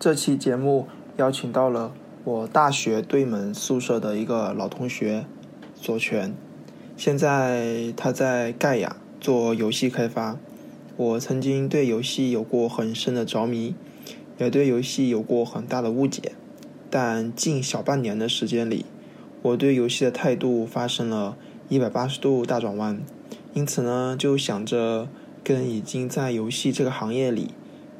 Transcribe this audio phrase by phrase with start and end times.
[0.00, 1.92] 这期节目邀请到了
[2.22, 5.26] 我大学对门宿舍的一个老同学
[5.74, 6.32] 左权，
[6.96, 10.38] 现在他在盖亚做游戏开发。
[10.96, 13.74] 我曾经对游戏有过很深的着迷，
[14.38, 16.30] 也对游戏有过很大的误解，
[16.88, 18.86] 但近小半年的时间里，
[19.42, 21.36] 我对游戏的态度发生了
[21.68, 23.00] 一百八十度大转弯。
[23.52, 25.08] 因此呢，就想着
[25.42, 27.50] 跟已经在游戏这个行业里。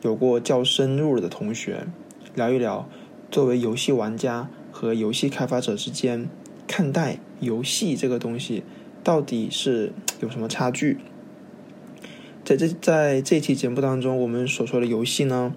[0.02, 1.86] 有过较深入的同学，
[2.34, 2.88] 聊一聊
[3.30, 6.28] 作为游戏玩家和游戏开发者之间
[6.66, 8.62] 看待游戏这个东西
[9.02, 10.98] 到底是有什么差距。
[12.44, 15.54] 在这在这期节目当中，我们所说的游戏呢，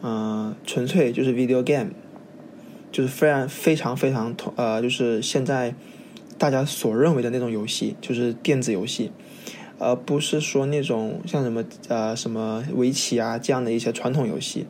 [0.00, 1.90] 呃，纯粹就是 video game，
[2.92, 5.74] 就是非常非常非常同呃，就是现在
[6.38, 9.10] 大家所认为的那种游戏，就是电子游戏。
[9.80, 14.66] 而不是说那种像什么呃什么围棋啊这样的一些传统游戏。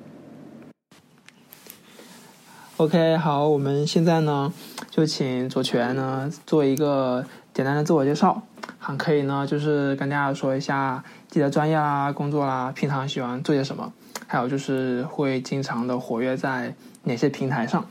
[2.76, 4.52] OK，好，我们现在呢
[4.88, 8.40] 就请左权呢做一个简单的自我介绍，
[8.78, 13.92] 还可以呢就是跟大家说一下自己的专业啦、工作啦、平常喜欢做些什么，
[14.28, 17.86] 还有就是会经常的活跃在哪些平台上。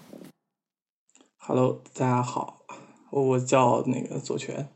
[1.37, 2.61] Hello，大家好，
[3.11, 4.69] 我叫那个左权。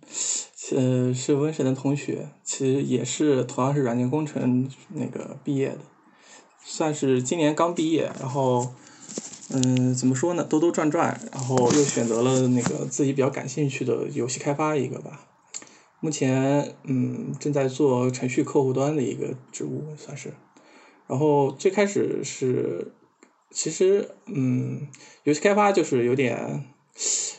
[0.72, 5.80] 呃，是瘟神的同学，其实也是同样是软件工程那个毕业的，
[6.64, 8.74] 算是今年刚毕业，然后，
[9.50, 15.28] 嗯，怎么说呢，兜兜转转，然后又选择了那个自己比较感兴趣的游戏开发一个吧。
[16.00, 20.34] 目前，嗯，正在做程序客户端的一个职务，算是。
[21.08, 22.94] 然后最开始是，
[23.52, 24.88] 其实，嗯，
[25.24, 26.66] 游戏开发就是有点。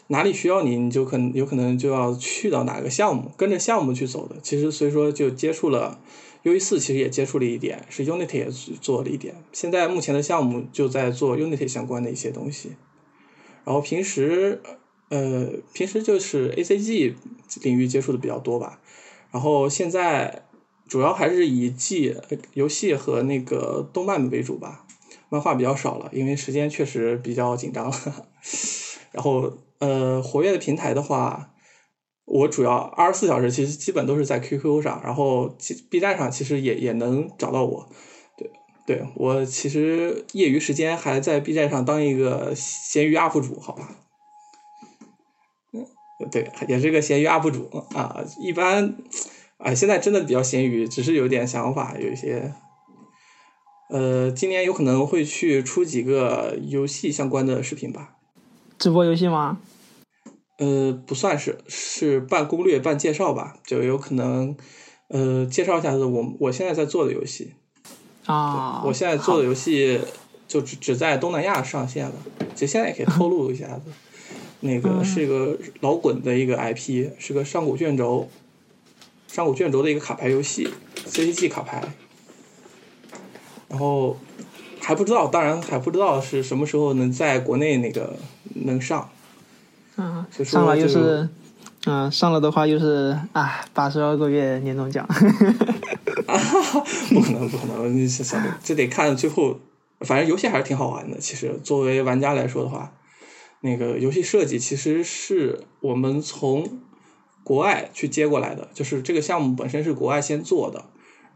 [0.09, 4.37] 哪里需要你，你就可能有可能就要去到哪个项目，跟着项目去走的。
[4.43, 5.99] 其实所以说就接触了
[6.43, 9.35] U E 四，其实也接触了一点，是 Unity 也做了一点。
[9.53, 12.73] 现在目前的项目就在做 Unity 相关的一些东西。
[13.65, 14.61] 然后平时
[15.09, 17.15] 呃平时就是 A C G
[17.63, 18.81] 领域接触的比较多吧。
[19.31, 20.45] 然后现在
[20.87, 22.15] 主要还是以 G
[22.53, 24.85] 游戏和那个动漫为主吧，
[25.31, 27.91] 漫画比较少了，因为时间确实比较紧张。
[29.13, 31.51] 然后，呃，活跃的平台的话，
[32.25, 35.57] 我主要二十四小时其实基本都是在 QQ 上，然后
[35.91, 37.89] B 站上其实也也能找到我。
[38.37, 38.51] 对，
[38.87, 43.97] 对我其实业余时间还在 B 站上当一个闲鱼 UP 主，好吧？
[45.73, 45.87] 嗯，
[46.31, 48.25] 对，也是个闲鱼 UP 主啊。
[48.41, 48.97] 一般，
[49.59, 52.55] 啊，现在真的比较闲鱼，只是有点想法，有一些，
[53.91, 58.17] 呃，今年有可能会去出几个游戏相关的视频吧。
[58.79, 59.59] 直播游戏吗？
[60.59, 64.57] 呃，不算是，是半攻略半介绍吧，就有可能，
[65.09, 67.55] 呃，介绍一下子我我现在在做的游戏。
[68.27, 70.01] 啊，我现在做的游戏
[70.47, 72.15] 就只只在东南亚上线了，
[72.55, 73.91] 其实现在也可以透露一下子，
[74.61, 78.29] 那个是一个老滚的一个 IP，是个上古卷轴，
[79.29, 80.69] 上古卷轴的一个卡牌游戏
[81.07, 81.83] ，CCG 卡牌，
[83.69, 84.17] 然后。
[84.87, 88.19] 还不知道，当然还不知道是什么时候能在国内那个
[88.55, 89.09] 能上。
[89.97, 91.29] 嗯，上了又是，
[91.87, 95.07] 嗯，上了的话又是啊，八十二个月年终奖。
[97.11, 99.61] 不可能，不可能，你想想，这得看最后。
[100.01, 101.19] 反正游戏还是挺好玩的。
[101.19, 102.93] 其实作为玩家来说的话，
[103.61, 106.79] 那个游戏设计其实是我们从
[107.43, 110.85] 国外去接过来的，就是这个项目本身是国外先做的，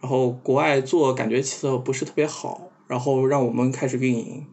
[0.00, 2.68] 然后国外做感觉起色不是特别好。
[2.88, 4.46] 然后让我们开始运营，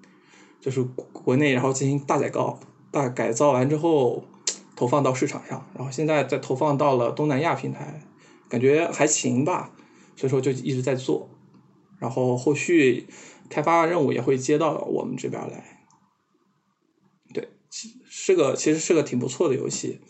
[0.66, 0.82] 就是
[1.14, 2.60] 国内，然后进行大改造，
[2.90, 4.24] 大改造完之后
[4.76, 8.02] 投放到市场上，然后现在再投放到了东南亚平台，
[8.50, 9.76] 感觉还行吧，
[10.16, 11.30] 所以说就一直在做，
[12.00, 13.06] 然后后续
[13.48, 15.86] 开发任务也会接到我们这边来，
[17.32, 17.48] 对，
[18.10, 20.02] 是个其实是个挺不错的游戏，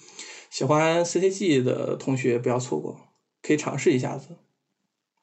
[0.50, 2.98] 喜欢 CCG 的同学不要错过，
[3.42, 4.38] 可以尝试一下子。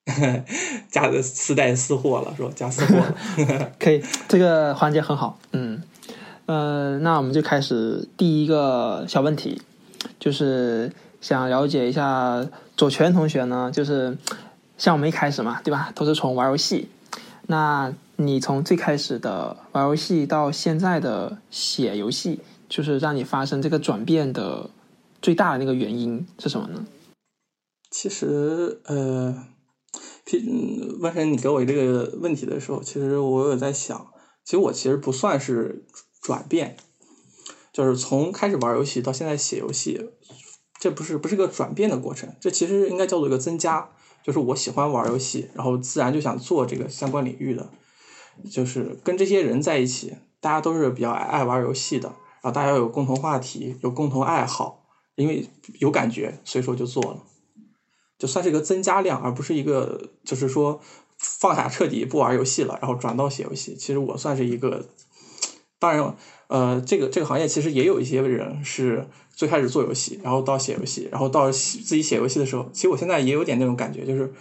[0.90, 2.50] 加的私带私货了，是吧？
[2.56, 3.00] 加私货，
[3.78, 5.38] 可以，这个环节很好。
[5.52, 5.80] 嗯，
[6.46, 9.62] 呃，那我们就开始第一个小问题，
[10.18, 12.44] 就是想了解一下
[12.76, 14.18] 左权同学呢，就是
[14.76, 15.92] 像我们一开始嘛，对吧？
[15.94, 16.88] 都是从玩游戏，
[17.46, 24.68] 那你从最开始的玩游戏到现在的写游戏，就是让你发生这个转变的
[25.22, 26.84] 最大的那个原因是什么呢？
[27.88, 29.44] 其实，呃。
[30.30, 34.06] 嗯，万神，你给我这个问题的时候，其实我有在想，
[34.44, 35.84] 其实我其实不算是
[36.22, 36.76] 转变，
[37.72, 40.10] 就是从开始玩游戏到现在写游戏，
[40.78, 43.90] 这不是不是个转变的过程，这其实应该叫做一个增加，
[44.22, 47.68] 就是我喜欢玩游戏，然后自然就想做这个相关领域的，
[48.50, 54.84] 就是跟这些人在一起，大家都是比较爱爱玩游戏的，然后大家有共同话题，有共同爱好，
[55.16, 55.48] 因为
[55.80, 57.24] 有感觉，所以说就做了，
[58.22, 60.80] 就算是一个增加量，而不是一个就是说
[61.18, 63.74] 放下彻底不玩游戏了，然后转到写游戏。
[63.74, 64.86] 其实我算是一个，
[65.80, 66.14] 当然，
[66.46, 74.32] 呃，这个这个行业其实也有一些人是最开始做游戏，然后到写游戏，然后到自己写游戏的时候，其实我现在也有点那种感觉，就是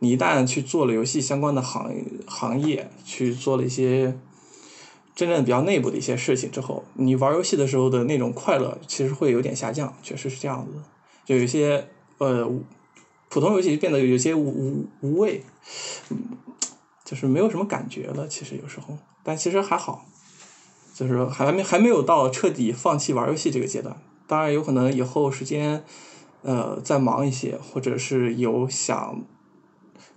[0.00, 1.94] 你一旦去做了游戏相关的行
[2.26, 4.18] 行业，去做了一些
[5.14, 10.82] 真正比较内部的一些事情之后，你玩游戏的时候的那种快乐其实会有点下降，确实是这样子，
[11.24, 11.86] 就有一些
[12.18, 12.44] 呃
[13.28, 15.44] 普通游戏变得有些无无无味，
[17.04, 18.26] 就是没有什么感觉了。
[18.26, 20.06] 其实有时候，但其实还好，
[20.94, 23.96] 就是还没还没有到彻底放弃玩游戏这个阶段。
[24.26, 25.84] 当然有可能以后时间
[26.42, 29.22] 呃再忙一些，或者是有想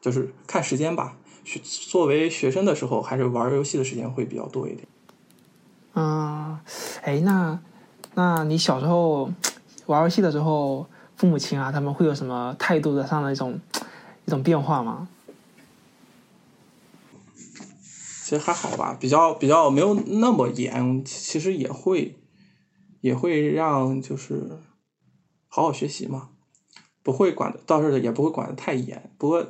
[0.01, 1.17] 就是看时间吧。
[1.43, 4.87] 学作为学生的时候，还是玩游戏的时间会比较多一点。
[5.93, 6.59] 嗯，
[7.01, 7.59] 哎，那
[8.13, 9.31] 那你小时候
[9.87, 10.85] 玩游戏的时候，
[11.21, 13.59] 父母亲啊，他们会有什么态度的上的一种
[14.25, 15.07] 一种变化吗？
[17.35, 22.17] 其实还好吧，比较比较没有那么严，其实也会
[23.01, 24.57] 也会让就是
[25.47, 26.29] 好好学习嘛，
[27.03, 29.45] 不会管的，倒是也不会管的太严，不过。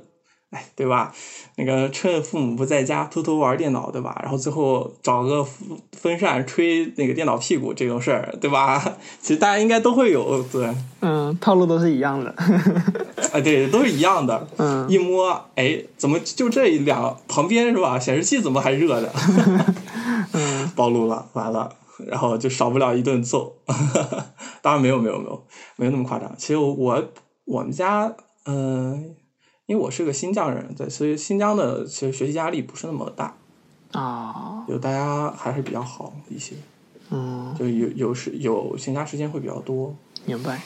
[0.51, 1.13] 哎，对吧？
[1.55, 4.19] 那个趁父母不在家偷偷玩电脑，对吧？
[4.21, 5.45] 然后最后找个
[5.93, 8.77] 风扇吹那个电脑屁股这种事儿，对吧？
[9.21, 10.69] 其实大家应该都会有，对。
[10.99, 12.29] 嗯，套路都是一样的。
[12.31, 14.47] 啊，对，都是一样的。
[14.57, 14.85] 嗯。
[14.89, 17.97] 一摸，哎，怎么就这两旁边是吧？
[17.97, 19.09] 显示器怎么还热的？
[20.33, 20.69] 嗯。
[20.75, 21.73] 暴露了，完了，
[22.07, 23.55] 然后就少不了一顿揍。
[24.61, 25.43] 当然没有，没有，没有，
[25.77, 26.33] 没有那么夸张。
[26.37, 27.03] 其实我
[27.45, 28.13] 我们家，
[28.45, 29.15] 嗯。
[29.71, 33.33] 因为我是个新疆人，对，所以新疆的其实学习压力不是那么大，
[33.93, 36.55] 啊，就大家还是比较好一些，
[37.09, 39.95] 嗯，就有有时有闲暇时间会比较多。
[40.25, 40.61] 明白。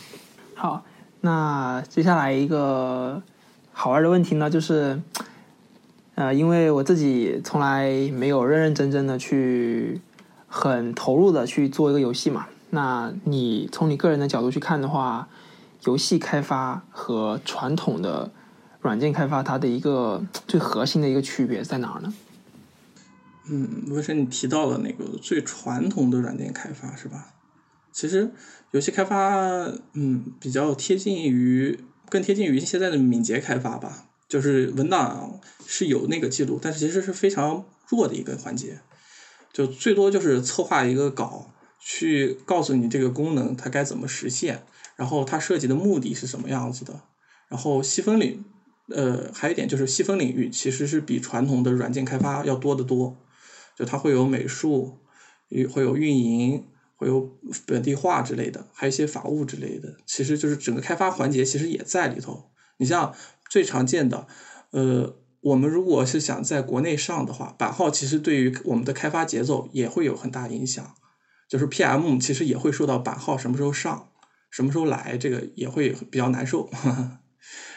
[0.55, 0.83] 好，
[1.21, 3.21] 那接下来一个
[3.71, 4.99] 好玩的问题呢，就是，
[6.15, 10.01] 呃，因为我自己从来没有认认真真的去
[10.47, 15.27] 很投入的去做一个游戏嘛，那你从你个人的角度去看的话，
[15.83, 18.31] 游戏开发和传统的。
[18.85, 22.13] 软件开发它的一个最核心的一个区别在哪儿呢？
[23.47, 27.33] 嗯，温生，你提到了那个最传统的软件开发是吧？
[27.91, 28.29] 其实
[28.69, 29.39] 游戏开发，
[29.93, 31.79] 嗯，比较贴近于
[32.09, 34.05] 更贴近于现在的敏捷开发吧。
[34.27, 38.81] 就是文档是有那个记录，但是其实是非常弱的一个环节。
[39.51, 41.49] 就最多就是策划一个稿，
[41.79, 44.63] 去告诉你这个功能它该怎么实现，
[44.95, 47.01] 然后它设计的目的是什么样子的，
[47.47, 48.43] 然后细分领。
[48.89, 53.17] 呃，还有一点就是细分领域其实是比传统的软件开发要多得多，
[53.75, 54.99] 就它会有美术，
[55.73, 56.63] 会有运营，
[56.95, 57.29] 会有
[57.65, 62.51] 本地化之类的，还有一些法务之类的，其实就是整个开发环节其实也在里头。
[62.77, 63.13] 你像
[63.49, 64.27] 最常见的，
[64.71, 70.93] 呃，我们如果是想在国内上的话，版号其实对于我们的开发节奏也会有很大影响，
[71.49, 74.09] 就是 PM 其实也会受到版号什么时候上，
[74.51, 76.69] 什么时候来，这个也会比较难受。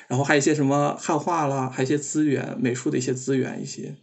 [0.09, 3.95] 然后还有一些什么汉化啦，还有一些资源，美术的一些资源一些，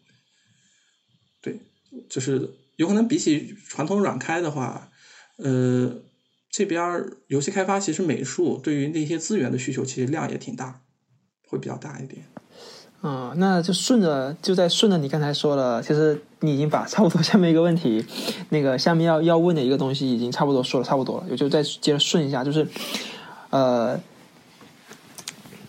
[1.41, 1.59] 对，
[2.07, 4.91] 就是有可能比起传统软开的话，
[5.38, 5.95] 呃，
[6.51, 10.81] 这边游戏开发其实美术对于那些资源的需求其实量也挺大，
[11.50, 12.24] 会比较大一点。
[13.01, 18.05] 嗯，那就顺着就在顺着你刚才说的，其实你已经把差不多 下面一个问题，
[18.50, 22.67] 那个下面要要问的一个东西已经差不多说了差不多了，也就再接着顺一下，就是
[23.50, 24.00] 呃。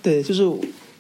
[0.07, 0.49] 对，就是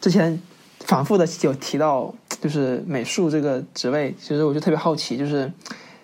[0.00, 0.36] 之前
[0.80, 5.52] 反复的有提到，就是美术这个职位，其实我就特别好奇，就是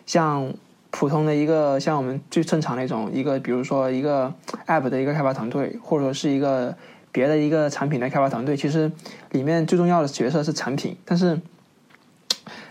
[0.07, 0.55] 像
[0.93, 4.33] 普通的一个像我们最正常那种一个，比如说一个
[4.69, 6.77] App 的一个开发团队，或者说是一个
[7.11, 8.93] 别的一个产品的开发团队，其实
[9.33, 10.97] 里面最重要的角色是产品。
[11.05, 11.41] 但是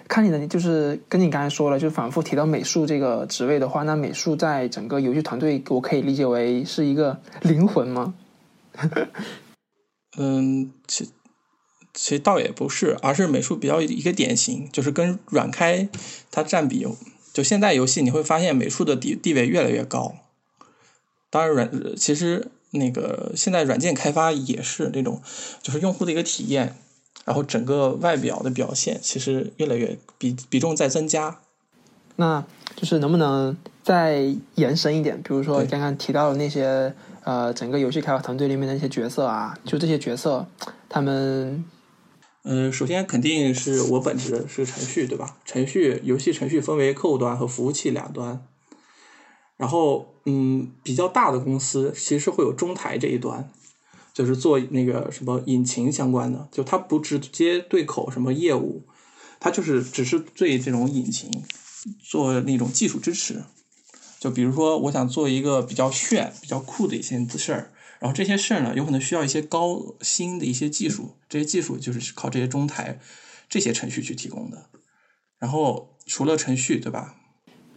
[0.08, 8.14] 看你的，就是跟你刚才说了，就反复提到美术这个职位的话，那美术在整个游戏团队，我可以理解为是一个灵魂吗？
[10.18, 11.06] 嗯，其
[11.94, 15.88] 其实倒也不是，而是美术比较一个典型，就是跟软开
[16.30, 16.86] 它占比，
[17.32, 20.16] 就现在游戏你会发现美术的地地位越来越高。
[21.30, 25.22] 当然软其实那个现在软件开发也是那种，
[25.62, 26.76] 就是用户的一个体验，
[27.24, 31.40] 然后整个外表的表现其实越来越比比重在增加。
[32.18, 35.22] 那就是能不能再延伸一点？
[35.22, 36.94] 比如说刚刚提到的那些。
[37.32, 40.46] 呃，整个游戏开发团队里面的一些角色啊，就这些角色，
[40.90, 41.64] 他们
[42.44, 45.38] 嗯，首先肯定是我本职是程序，对吧？
[45.46, 48.46] 程序游戏程序分为客户端和服务器两端。
[49.56, 53.50] 然后，嗯，比较大的公司其实会有中台这一端，
[54.14, 58.84] 就是做那个什么引擎相关的，就它不直接对口什么业务，
[59.40, 61.32] 它就是只是对这种引擎
[62.04, 63.42] 做那种技术支持。
[64.22, 67.72] 就比如说，我想做一个比较炫、比较酷的一些事儿。
[68.00, 73.00] 然后这些事儿呢，有可能需要一些高新的一些技术，这些技术就是靠这些中台、
[73.50, 74.68] 这些程序去提供的。
[75.40, 77.16] 然后除了程序，对吧？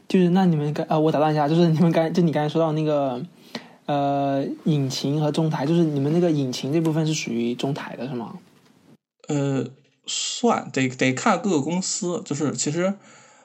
[0.07, 3.25] 就是那你们刚呃，我打断一下，就是你们刚就你刚才说到那个
[3.87, 8.39] 呃，引擎和中台，就是你们那个引擎这部分是属于中台的是吗？
[9.29, 9.67] 呃，
[10.05, 12.93] 算得得看各个公司，就是其实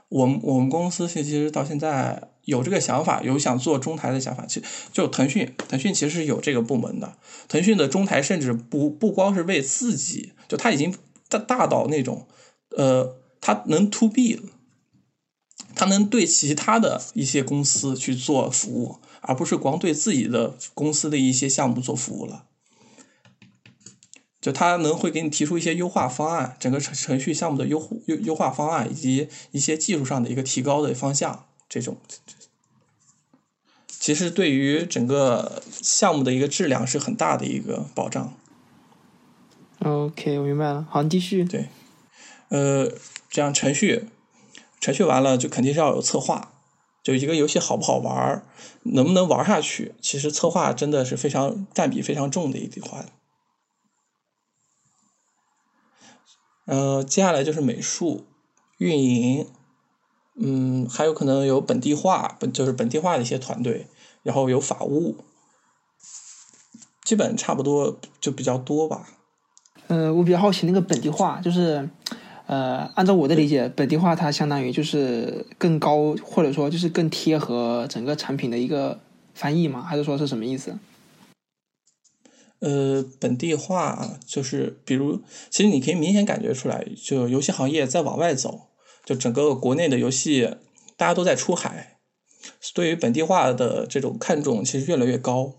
[0.10, 2.29] 我们我们公司其实到现在。
[2.50, 7.16] 有这个想法，有想做中台的想法，其就腾讯，腾讯其实有这个部门的。
[7.48, 10.94] 腾讯的中台甚至不不光是为自己，就它已经
[11.30, 12.28] 大大到那种，
[12.76, 14.44] 呃，它能 to B 了，
[15.76, 22.46] 它能对其他的一些公司去做服务，而不是光对自己的公司的一些项目做服务了。
[24.42, 31.98] 就它能会给你提出一些优化方案，整个程程序项目的优优优化方案，以及一些技术上的一个提高的方向，这种。
[34.10, 38.34] 其实对于整个项目的一个质量是很大的一个保障。
[39.86, 40.88] OK，我明白了。
[40.90, 41.46] 好，你继续。
[41.46, 41.70] 对，
[42.48, 42.92] 呃，
[43.30, 44.10] 这样程序，
[44.82, 46.54] 程序完了就肯定是要有策划。
[47.04, 48.44] 就一个游戏好不好玩，
[48.82, 53.06] 能不能玩下去，其实策划真的是非常占比非常重的一环。
[56.66, 58.26] 呃，接下来就是美术、
[58.80, 59.48] 运营。
[60.42, 63.88] 嗯，还有可能有本地化，本就是本地化的一些团队，
[64.24, 65.16] 然后有法务，
[67.04, 69.08] 基本差不多就比较多吧。
[69.88, 71.90] 呃，我比较好奇那个本地化，就是
[72.46, 79.00] 呃，按照我的理解，本地化它相当于就是更高，或者说就是更贴合整个产品的一个
[79.34, 79.82] 翻译吗？
[79.82, 80.78] 还是说是什么意思？
[82.60, 88.68] 呃，本地化就是比如，其实你可以明显感觉出来，就游戏行业在往外走。
[89.06, 90.58] 就整个国内的游戏，
[90.96, 91.99] 大家都在出海，
[92.74, 95.56] 对于本地化的这种看重其实越来越高。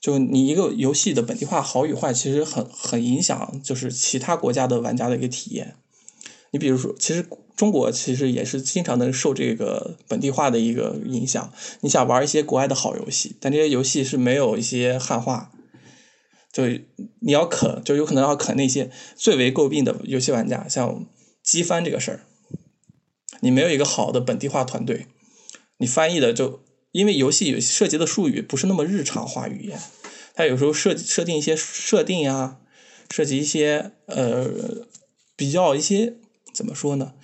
[0.00, 5.76] 就你一个游戏的本地化好与坏，其实很很影响就是其他国家的玩家的一个体验。
[6.50, 7.24] 你比如说，其实
[7.56, 11.52] 中国其实也是经常能受这个本地化的一个影响。
[11.80, 15.52] 你想玩一些国外的好游戏，但这些游戏是没有一些汉化，
[16.52, 16.64] 就
[17.20, 21.06] 你要啃，就有可能要啃那些最为诟病的游戏玩家，像
[21.42, 22.26] 机翻这个事儿。
[23.40, 25.06] 你没有一个好的本地化团队，
[25.82, 26.62] 你翻译的就
[26.92, 29.76] 因为游戏有涉及的术语不是那么日常化语言，
[30.32, 32.60] 它有时候设设定一些设定呀，
[33.10, 34.48] 涉及一些呃
[35.34, 36.14] 比较一些
[36.54, 37.14] 怎么说呢？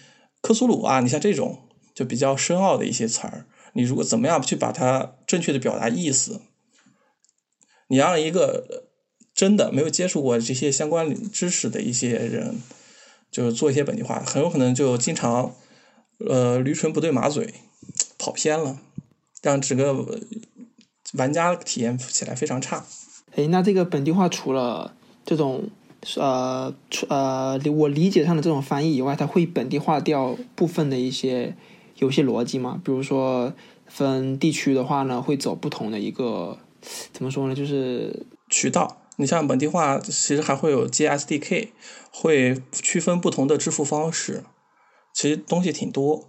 [0.41, 6.41] 克苏鲁啊，你像这种就比较深奥的一些词儿，你如果怎么样去把它正确的表达意思，
[7.87, 8.89] 你让一个
[9.33, 12.61] 真的没有接触过这些相关知识的一些人，
[13.31, 15.55] 就是做一些本地化，很有可能就经常。
[16.29, 17.55] 呃，驴唇不对马嘴，
[18.29, 18.79] 跑偏了，
[19.41, 20.21] 让整个
[21.15, 22.85] 玩家体验起来非常差。
[23.35, 24.95] 哎，那这个本地化除了
[25.25, 25.71] 这种
[26.17, 26.75] 呃
[27.09, 31.57] 呃我理解上的这种翻译以外，它会本地化掉部分的一些
[31.97, 32.79] 游戏逻辑吗？
[32.85, 33.55] 比如说
[33.87, 36.59] 分地区的话呢，会走不同的一个
[37.15, 37.55] 怎么说呢？
[37.55, 38.99] 就是渠道。
[39.17, 41.69] 你像本地化，其实还会有接 SDK，
[42.13, 44.45] 会区分不同的支付方式。
[45.15, 46.29] 其实东西挺多，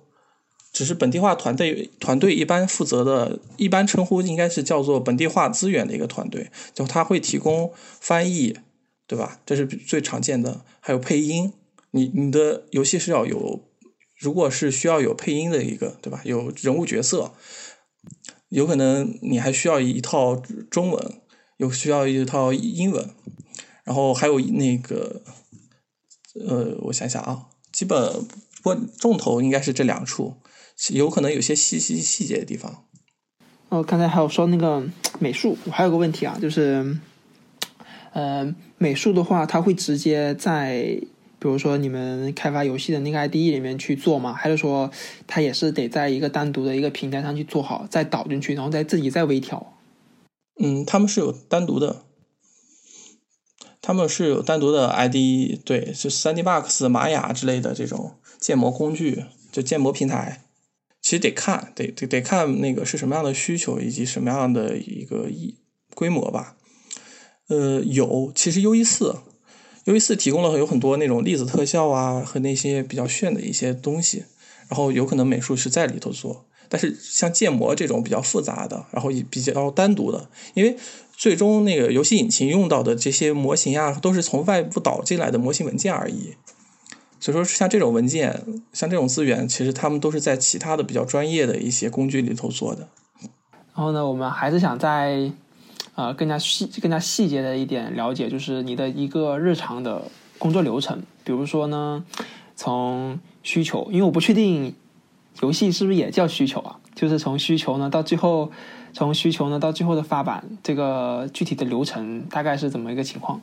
[0.71, 8.57] 只是本地化团队团队一般负责的，一般称呼应该是叫做本地化资源的一个团队，就他会提供翻译，
[9.07, 9.39] 对吧？
[9.45, 11.53] 这是最常见的，还有配音。
[11.91, 13.61] 你你的游戏是要有，
[14.19, 16.21] 如果是需要有配音的一个，对吧？
[16.23, 17.33] 有人物角色，
[18.49, 20.35] 有可能你还需要一套
[20.69, 21.13] 中文，
[21.57, 23.09] 有需要一套英文，
[23.83, 25.23] 然后还有那个，
[26.47, 28.27] 呃，我想想啊，基本。
[28.61, 30.35] 不重头应该是这两处，
[30.93, 32.85] 有可能有些细细细节的地方。
[33.69, 34.83] 哦，刚才还有说那个
[35.19, 36.97] 美术，我还有个问题啊，就是，
[38.13, 40.99] 呃，美术的话，它会直接在
[41.37, 44.33] 比如说你们开发游戏的那个 IDE 里面去做吗？
[44.33, 44.89] 还是说
[45.27, 49.77] 它也是得在一个单独的一个平台上去做好，再导进去，然后再自己再微调？
[50.61, 52.03] 嗯，他们是有单独的。
[53.81, 60.41] 他们是有单独的 IDE，对，就 3D Max、玛雅之类的这种建模工具，就建模平台。
[61.09, 65.57] 其实得看，得得得看那个是什么样的需求以及什么样的一个一
[65.95, 66.55] 规模吧。
[67.47, 69.15] 呃，有，其实 U 一四
[69.85, 74.25] ，U 一四提供了有很多那种粒子特效啊和那些比较炫的一些东西，
[74.67, 76.45] 然后有可能美术是在里头做。
[76.67, 80.77] 但是像建模这种比较复杂的，然后也比较单独的，因为
[81.17, 86.35] 最终那个游戏引擎用到的这些模型啊，都是从外部导进来的模型文件而已。
[87.19, 92.87] 所以说，像这种文件，像这种资源，其实他们都是在其他的比较专业的一些工具里头做的。
[93.75, 95.31] 然后呢，我们还是想在
[95.95, 100.03] 呃更加细、更加细节的一点了解，就是你的一个日常的
[100.37, 101.03] 工作流程。
[101.23, 102.03] 比如说呢，
[102.55, 104.73] 从需求，因为我不确定。
[105.41, 106.77] 游戏是不是也叫需求啊？
[106.93, 108.51] 就是从需求呢到最后，
[108.91, 113.39] 从需求呢到最后的发版，这个具体的流程大概是怎么一个情况？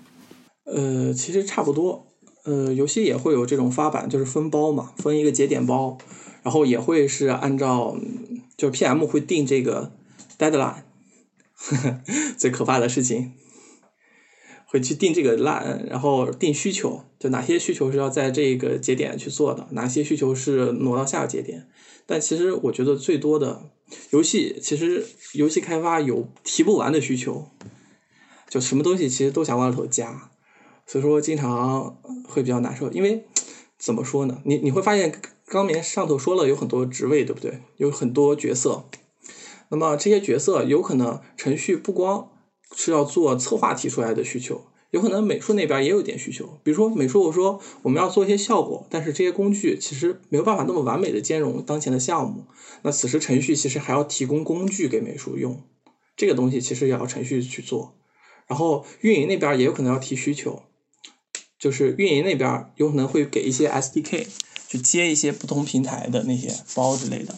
[0.66, 2.04] 呃，其实差不多。
[2.46, 5.98] 呃，游戏也会有这种发版，就是分包嘛，分一个节点包，
[6.44, 7.98] 然后也会是按照，
[8.56, 9.90] 就是 PM 会定这个
[10.38, 10.82] deadline，
[12.38, 13.32] 最可怕的事情，
[14.66, 21.66] 会去定这个 line，然后定需求，就哪些需求是要在这个节点去做的，哪些需求是挪到下个节点。
[22.06, 23.70] 但其实我觉得最多的
[24.10, 27.48] 游戏，其实游戏开发有提不完的需求，
[28.48, 30.30] 就什么东西其实都想往里头加，
[30.86, 31.96] 所以说经常
[32.28, 32.90] 会比较难受。
[32.92, 33.26] 因为
[33.78, 34.40] 怎么说呢？
[34.44, 37.60] 你你会发现，刚面上头说了有很多职位，对不对？
[37.76, 38.84] 有很多角色，
[39.68, 42.30] 那么这些角色有可能程序不光
[42.74, 44.62] 是要做策划提出来的需求。
[44.92, 52.44] 有可能美术那边也有一点需求，比如说美术，我说我们要做一些效果，但是这些工具其实没有办法那么完美的兼容当前的项目。
[52.82, 55.60] 那此时程序其实还要提供工具给美术用，
[56.16, 57.94] 这个东西其实也要程序去做。
[58.46, 60.62] 然后运营那边也有可能要提需求，
[61.58, 64.26] 就是运营那边有可能会给一些 SDK
[64.68, 67.34] 去接一些不同平台的那些包之类的。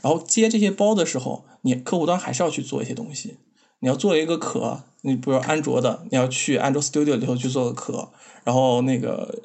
[0.00, 3.38] 然后接这些包的时候，你客户端还是要去做一些东西。
[3.80, 8.10] 你要做一个壳，你比如安卓的，你要去安卓 Studio 里头去做个壳，
[8.42, 9.42] 然后那个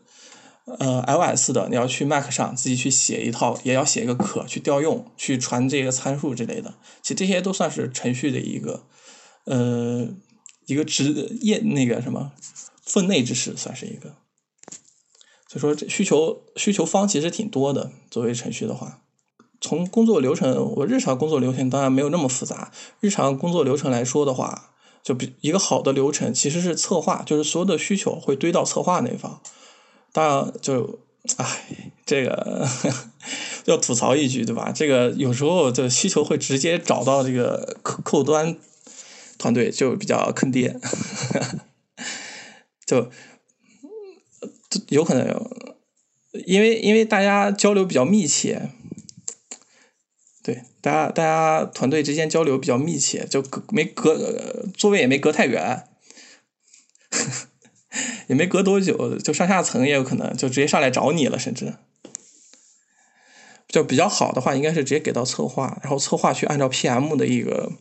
[0.65, 6.73] 呃 iOS 的，你要去 Mac 上自己去写一套，也要写一个壳去调用，去传这个参数之类的。
[7.01, 8.83] 其实这些都算是程序的一个
[9.45, 10.07] 呃
[10.65, 12.31] 一个职业那个什么
[12.83, 14.15] 分内之事，算是一个。
[15.53, 19.01] 就说这需求需求方其实挺多的，作为程序的话。
[19.61, 22.71] 从工作流程，我日常工作流程当然没有那么复杂。
[22.99, 24.71] 日常工作流程来说的话，
[25.03, 29.39] 就比一个好的流程其实是策划，就是所有的需求会堆到策划那方。
[30.11, 30.99] 当然，就
[31.37, 32.67] 唉，这个
[33.65, 34.71] 要吐槽一句，对吧？
[34.73, 38.57] 这个有时候这需求会直接找到这个客客户端
[39.37, 40.77] 团队，就比较坑爹，
[42.85, 43.09] 就
[44.89, 45.57] 有可能有
[46.45, 48.69] 因为因为大家交流比较密切。
[50.43, 55.87] 对，大家大家团队之间交流比较密切，就隔没隔座位也没隔太远，
[58.27, 61.75] 也没隔多久，就上下层也有可能就直接上来找你了，甚至
[63.69, 67.71] 就比较好的话，应该是直接给到策划，然后策划去按照 PM 的一个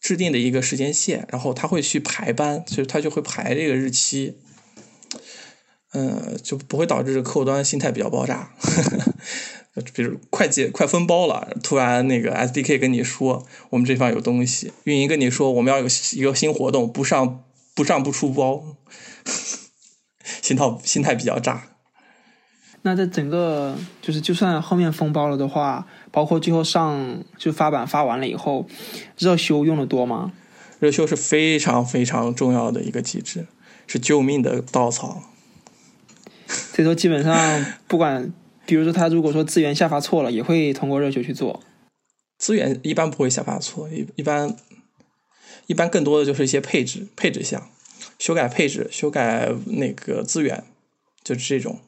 [0.00, 4.38] 制定的一个时间线，然后他会去排班，所以他就会排这个日期，
[5.92, 8.50] 嗯，就不会导致客户端心态比较爆炸。
[9.94, 17.42] 比如快结快分包了，突然那个 SDK 跟你说我们这方有东西，运营跟你说我们要有一个新活动，不上
[17.74, 18.62] 不上不出包，
[20.42, 21.68] 心态心态比较炸。
[22.82, 28.66] 那在整个就是就算后面封包了的话，包括最后上就发版发完了以后，
[29.16, 30.32] 热修用的多吗？
[30.80, 33.46] 热修是非常非常重要的一个机制，
[33.86, 35.22] 是救命的稻草。
[36.72, 38.32] 所以说基本上不管。
[38.64, 41.60] 比如说，他如果说资源下发错了，也会通过热修去做。
[42.38, 44.56] 资源一般不会下发错，一一般
[45.66, 47.68] 一般更多的就是一些配置配置项，
[48.20, 50.62] 修改配置，修改那个资源，
[51.24, 51.80] 就是这种。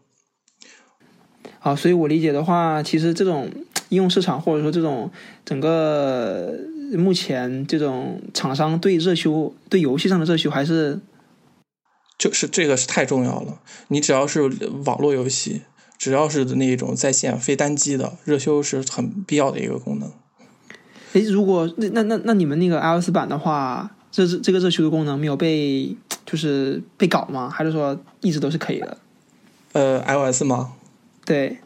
[1.61, 3.49] 好，所以我理解的话，其实这种
[3.91, 5.09] 应用市场或者说这种
[5.45, 6.59] 整个
[6.99, 10.99] 目前这种厂商对热修对游戏上的热修还是
[12.19, 13.59] 就是这个是太重要了。
[13.89, 14.43] 你只要是
[14.85, 15.63] 网络游戏。
[15.97, 20.13] 只要是那种在线非单机的热修是很必要的一个功能。
[21.15, 25.97] 哎，如果那那那那你们那个 iOS 版的话，这这个热修的功能没有被
[26.27, 27.49] 就是被搞吗？
[27.49, 28.99] 还是说一直都是可以的？
[29.73, 30.73] 呃，iOS 吗？
[31.25, 31.59] 对。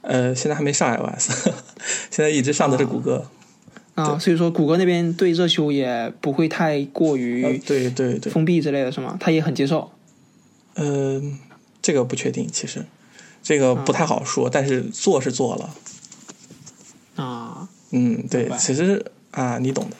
[0.00, 1.30] 呃，现在还没上 iOS，
[2.10, 3.18] 现在一直上的是谷歌。
[3.18, 3.30] 啊，
[4.18, 9.16] 所以说谷歌那边对热修也不会太过于对对对封闭之类的是吗？
[9.20, 9.90] 他也很接受。
[10.74, 11.38] 嗯，
[11.82, 12.84] 这个不确定，其实。
[13.42, 15.70] 这个不太好说，但是做是做了。
[17.16, 19.96] 啊，嗯，对，其实啊，你懂的。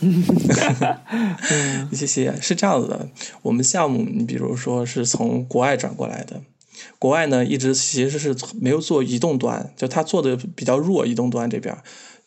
[1.92, 2.38] 谢谢。
[2.40, 3.08] 是这样子的，
[3.40, 6.42] 我们项目你比如说是从国外转过来的，
[6.98, 11.74] 国外呢一直其实是没有做移动端，就他做的比较弱，移动端这边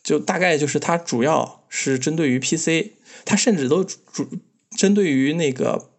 [0.07, 2.93] 就大概就是它主要是针对于 PC，
[3.25, 4.25] 它甚至都主
[4.77, 5.89] 针对于那个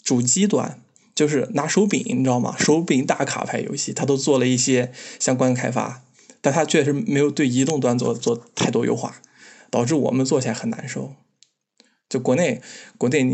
[0.00, 0.80] 主机端。
[1.12, 2.54] 就是拿手柄，你知道吗？
[2.56, 6.04] 手柄打卡牌游戏，它都做了一些相关开发，
[6.40, 9.20] 但它确实没有对移动端做做太多优化，
[9.68, 11.16] 导致我们做起来很难受。
[12.08, 12.62] 就国内，
[12.96, 13.26] 国内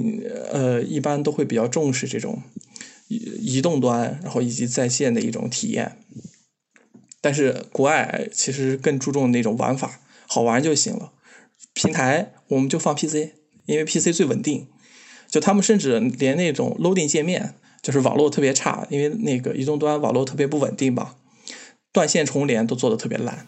[0.51, 2.43] 呃一般都会比较重视这种
[3.09, 3.17] 移
[3.57, 5.99] 移动端，然后以及在线的一种体验。
[7.21, 10.01] 但是国外其实更注重那种玩法，
[10.35, 11.13] 好玩就行了。
[11.73, 13.15] 平台我们就放 PC，
[13.67, 14.67] 因为 PC 最稳定。
[15.29, 17.55] 就他们甚至连那种 loading 界面。
[17.85, 21.17] 就是网络特别差，因为那个移动端网络特别不稳定吧，
[21.93, 23.47] 断线重连都做的特别烂，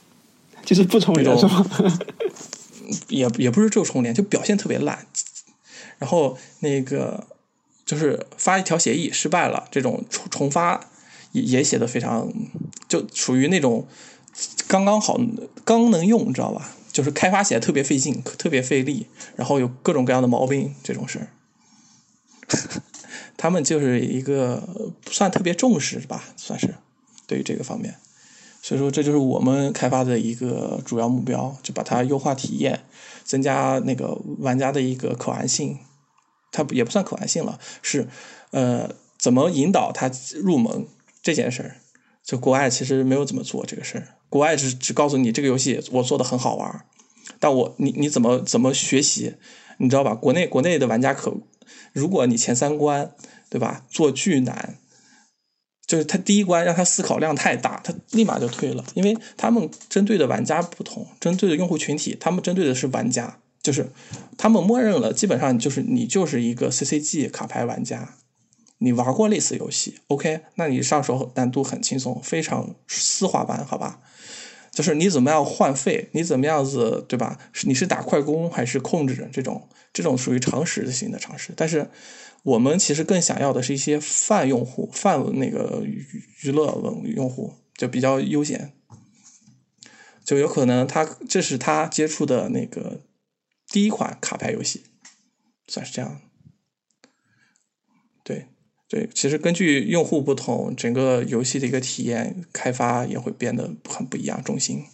[0.66, 1.66] 就是不重连是吗？
[3.08, 5.06] 也也不是就重连，就表现特别烂。
[5.98, 7.26] 然后那个
[7.86, 10.90] 就是发一条协议失败了，这种重重发
[11.32, 12.30] 也也写的非常，
[12.86, 13.88] 就属于那种
[14.70, 15.18] 刚刚好
[15.64, 16.70] 刚能用，你知道吧？
[16.92, 21.26] 就是开发起来特别费劲，特别费力，然后有各种各样的毛病这种事儿。
[23.36, 24.62] 他们就是一个
[25.02, 26.76] 不算特别重视吧，算是
[27.26, 27.96] 对于这个方面，
[28.62, 32.84] 所以说这就是我们开发的一个主要目标，就把它优化体验，
[33.24, 35.78] 增加那个玩家的一个可玩性。
[36.52, 38.08] 它也不算可玩性了，是
[38.52, 40.86] 呃怎么引导他入门
[41.20, 41.76] 这件事儿。
[42.22, 46.86] 就国外其实没有怎么做这个事儿，国外只只告诉你这个游戏我做的很好玩，
[47.38, 49.34] 但我你你怎么怎么学习，
[49.76, 50.14] 你知道吧？
[50.14, 51.36] 国内国内的玩家可。
[51.92, 53.12] 如果你前三关，
[53.48, 54.78] 对吧，做巨难，
[55.84, 63.90] 就是他第一关让他思考量太大，他立马就退了，因为他们针对的玩家不同，针对的用户群体，他们针对的是玩家，就是
[64.38, 68.14] 他们默认了，基本上就是你就是一个 CCG 卡牌玩家，
[68.78, 73.98] 你玩过类似游戏，OK，那你上手难度很轻松，非常丝滑般，好吧？
[74.72, 77.38] 就是你怎么样换费，你怎么样子，对吧？
[77.64, 79.68] 你是打快攻还是控制这种？
[79.92, 81.52] 这种属于常识型的常识。
[81.56, 81.90] 但是
[82.44, 88.72] 我们其实更想要的是一些泛用户、泛那个娱乐文用户，就比较悠闲，
[90.24, 93.00] 就有可能他这是他接触的那个
[93.68, 94.84] 第一款卡牌游戏，
[95.66, 96.20] 算是这样。
[98.90, 104.84] 对对，其实根据用户不同，整个游戏的一个体验开发也会变得很不一样，重心。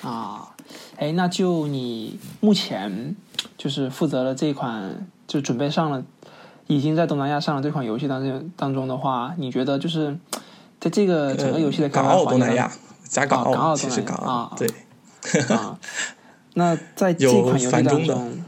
[0.00, 0.54] 啊，
[0.96, 3.16] 哎，那就你目前。
[3.56, 6.04] 就是负责了这款，就准备上了，
[6.66, 10.16] 已经在东南亚上了这款游戏当中当中的话，你觉得就是
[10.80, 12.70] 在这个整个游戏的港澳东南亚
[13.04, 14.68] 加港澳，其实港澳对
[15.56, 15.78] 啊，
[16.54, 18.44] 那在这款游戏当中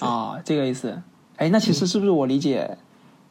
[0.00, 1.00] 啊，这个意思，
[1.36, 2.76] 哎，那其实是不是我理解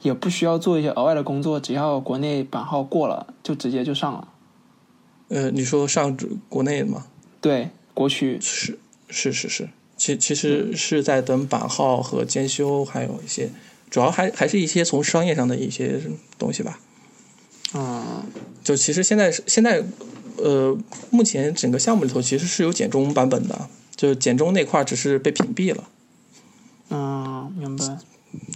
[0.01, 4.27] 也不需要做一些额外的工作，只要国内版号过了，就直接就上了？
[5.29, 6.15] 呃，你说上
[6.47, 7.08] 国内的吗？
[7.41, 8.77] 对，国区是
[9.10, 9.69] 是是是。
[9.97, 13.49] 其其实是在等版号和监修，还有一些，
[13.89, 16.01] 主要还还是一些从商业上的一些
[16.38, 16.79] 东西吧。
[17.73, 18.23] 嗯，
[18.63, 19.84] 就其实现在是现在，
[20.38, 20.77] 呃，
[21.10, 25.86] 目前整个项目里头其实是有简中版本的，就简中那块只是被屏蔽了。
[26.89, 27.97] 嗯，明白。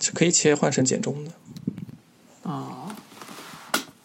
[0.02, 1.32] 是可以切换成简中的。
[2.44, 2.96] 啊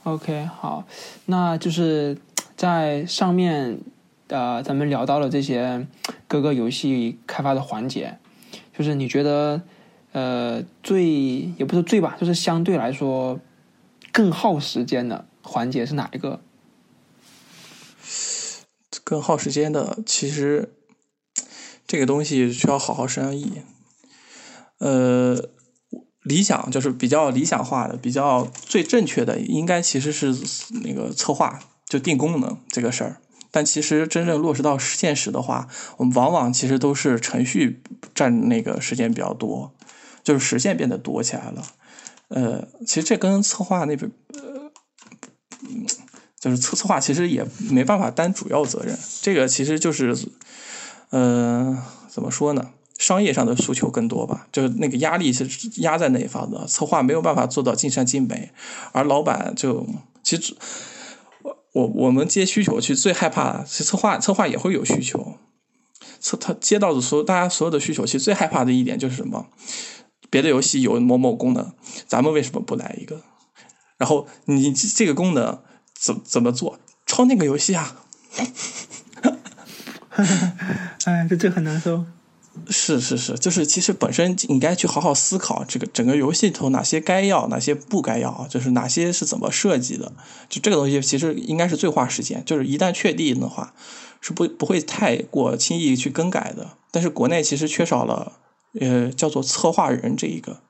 [0.05, 0.87] ，OK，好，
[1.27, 2.19] 那就是
[2.57, 3.81] 在上面。
[4.29, 5.87] 呃，咱们聊到了这些
[6.27, 8.19] 各个游戏开发的环节，
[8.77, 9.61] 就是你觉得
[10.13, 11.05] 呃最
[11.59, 13.39] 也不是最吧，就是相对来说
[14.11, 16.41] 更耗时间的环节是哪一个？
[19.05, 20.73] 更耗时间的，其实
[21.87, 23.61] 这个东西需要好好商议。
[24.79, 25.51] 呃，
[26.25, 30.35] 理想就是比较理想化的，比较最正确的，应该其实是
[30.83, 33.21] 那个策划，就定功能这个事儿。
[33.51, 37.83] 但其实真正落实到现实的话，我们往往其实都是程序
[38.13, 39.73] 占那个时间比较多，
[40.25, 41.63] 就是实现变得多起来了。
[42.29, 44.73] 呃，其实这跟策划那边，呃，
[46.41, 48.99] 就是策策划其实也没办法担主要责任。
[49.23, 50.17] 这个其实就是，
[51.11, 52.71] 呃，怎么说呢？
[52.99, 55.49] 商业上的诉求更多吧，就是那个压力是
[55.83, 58.51] 压在那一方的，策划没有办法做到尽善尽美，
[58.93, 59.87] 而老板就
[60.23, 60.55] 其实。
[61.75, 65.35] 我我们接需求，去最害怕其实策划，策划也会有需求。
[66.21, 69.49] 策他接到的所有大家所有的需求，其实最害怕的一点就是什么？
[70.31, 71.73] 别的游戏有某某功能，
[72.07, 73.23] 咱们为什么不来一个？
[73.99, 75.63] 然后你这个功能
[75.99, 76.79] 怎怎么做？
[77.07, 78.05] 抄那个游戏啊！
[81.07, 82.05] 哎，这这很难受。
[82.69, 90.13] 是是是，就是其实本身应该去好好思考这个整个游戏里头哪些该要，哪些不该要，就是哪些是怎么设计的。
[90.49, 93.75] 就这个东西其实应该是最花时间，就是一旦确定的话，
[94.21, 96.71] 是不不会太过轻易去更改的。
[96.91, 98.33] 但是国内其实缺少了，
[98.81, 100.61] 呃，叫做策划人这一个。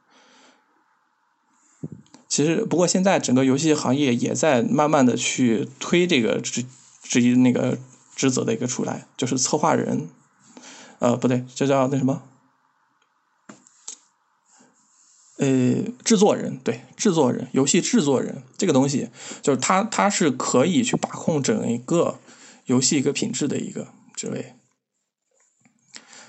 [2.26, 6.64] 其实不过现在整个游戏行业也在慢慢的去推这个职
[7.02, 7.78] 职业那个
[8.16, 10.08] 职责的一个出来，就是策划人。
[11.04, 12.22] 呃，不对，这叫那什么？
[15.36, 19.10] 呃，制作人，对，制作人，游戏制作人这个东西，
[19.42, 22.18] 就是他，他是可以去把控整一个
[22.64, 24.54] 游戏一个品质的一个职位，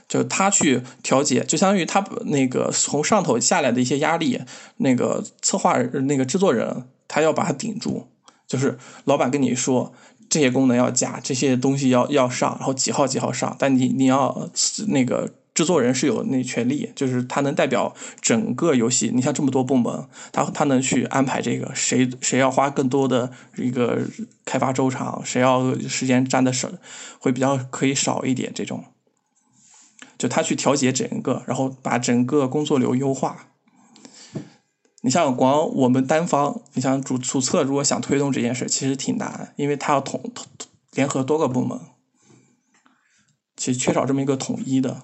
[0.09, 4.41] 就他去调节，就相当于他那个从上头下来的一些压力，
[4.75, 8.09] 那个策划那个制作人，他要把它顶住，
[8.47, 9.93] 就是老板跟你说。
[10.27, 13.55] 这些功能要加，这些东西要要上，然后几号几号上。
[13.59, 14.49] 但你你要
[14.87, 19.11] 那个制作人是有那权利，就是他能代表整个游戏。
[19.13, 24.01] 你像这么多部门，他他能去安排这个谁谁要花更多的一个
[24.45, 26.69] 开发周长，谁要时间占的少，
[27.19, 28.51] 会比较可以少一点。
[28.53, 28.83] 这种，
[30.17, 33.49] 就他去调节整个，然后把整个工作流优化。
[35.05, 40.47] 你像光我们单方，你像主主策如果想推动这件事，其实挺难，因为他要统统
[40.93, 41.79] 联合多个部门，
[43.55, 45.03] 其实缺少这么一个统一的。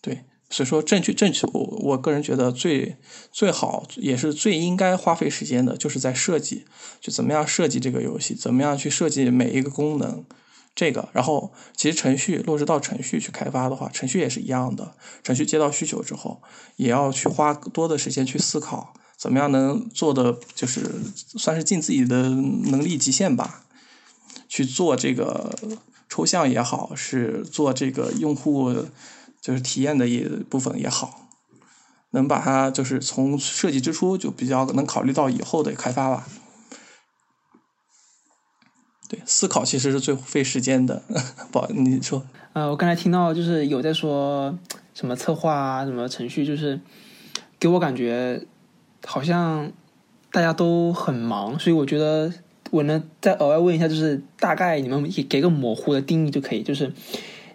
[0.00, 2.96] 对，所以说正确正确，我我个人觉得最
[3.30, 6.64] 最好也是最应该花费时间的，就是在设计，
[7.00, 10.24] 就怎么样设计这个游戏，怎么样去设计每一个功能。
[10.78, 14.94] 这个，然后其实程序落实到程序去开发的话，程序也是一样的。
[15.24, 16.40] 程序接到需求之后，
[16.76, 20.88] 也要去花多的时间去思考，怎么样能做的就是
[21.36, 23.64] 算是尽自己的能力极限吧，
[24.48, 25.52] 去做这个
[26.08, 28.72] 抽象也好，是做这个用户
[29.40, 31.28] 就是体验的一部分也好，
[32.10, 36.28] 能把它就是从设计之初就比较能考虑到以后的开发吧。
[39.08, 41.02] 对，思考其实是最费时间的。
[41.50, 42.22] 不，你说。
[42.52, 44.58] 呃，我刚才听到就是有在说
[44.92, 46.78] 什么策划啊，什么程序，就是
[47.58, 48.42] 给我感觉
[49.06, 49.70] 好像
[50.32, 52.32] 大家都很忙，所以我觉得
[52.70, 56.92] 我能再额外问一下，就是大概你们给给个模糊的定义就可以，就是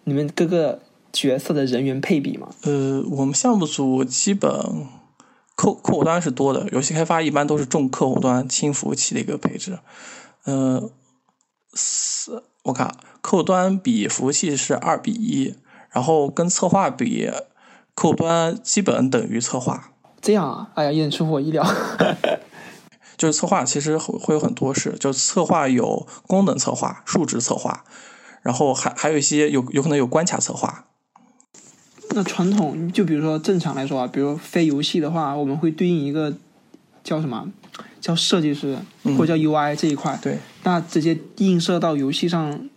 [0.05, 0.79] 你们各个
[1.11, 2.49] 角色的人员配比嘛？
[2.63, 4.49] 呃，我们项目组基本
[5.55, 9.77] 客客户端是多的，游戏开发一般都是重客户端轻服务器的一个配置。
[10.45, 10.89] 嗯。
[11.73, 15.55] 四，我看客户端比服务器是二比一，
[15.91, 17.31] 然后跟策划比，
[17.95, 19.91] 客户端基本等于策划。
[20.21, 21.65] 这样啊，哎呀，有点出乎我意料。
[23.17, 27.83] 就是策划其实会会有很多事，就策划有功能策划、数值策划，
[28.41, 30.85] 然后还还有一些有有可能有关卡策划。
[32.15, 36.33] 那传统就比如说正常来说啊，比如非游戏的话，我们会对应一个
[37.03, 37.51] 叫什么？
[38.03, 38.77] 叫设计师
[39.17, 42.67] 或者叫 UI 这一块，对，那直接映射到游戏上，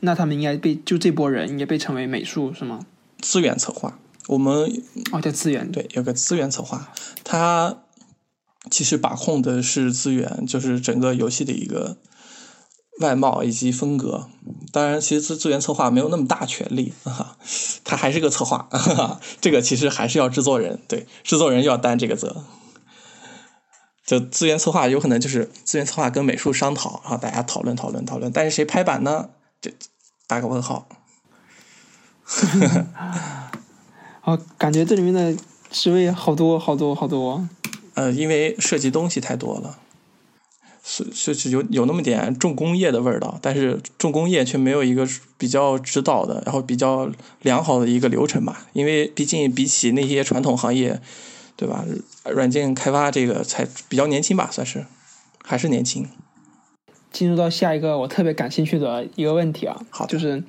[0.00, 2.84] 那他们应该被就这波人应该被称为美术是吗？
[3.20, 4.68] 资源策划，我们
[5.12, 7.82] 哦叫资源，对，有个资源策划，他
[8.68, 11.96] 其实把控的是资源，就是整个游戏的一个
[12.98, 14.28] 外貌以及风格。
[14.72, 16.92] 当然，其实资资源策划没有那么大权力，
[17.84, 22.42] 他还是个策划，哈哈这个其实还是要制作人，对，制作人要担这个责。
[24.04, 29.30] 就资源策划有可能就是资源策划跟美术商讨，然后大家讨论讨论讨论，但是谁拍板呢？
[29.62, 29.70] 就
[30.26, 30.86] 打个问号。
[34.20, 35.34] 啊，感觉这里面的
[35.70, 37.48] 职位好多好多好多。
[37.94, 39.78] 呃，因为涉及东西太多了，
[40.82, 48.66] 是是有有那么点重工业的味道，但是重工业却没有一个比较指导的，然后比较良好的一个流程吧。
[48.74, 51.00] 因为毕竟比起那些传统行业。
[51.56, 51.84] 对吧？
[52.24, 54.84] 软件开发这个才比较年轻吧，算是
[55.42, 56.06] 还是年轻。
[57.12, 60.42] 进入到下一个我特别感兴趣的一个问题啊，好，就是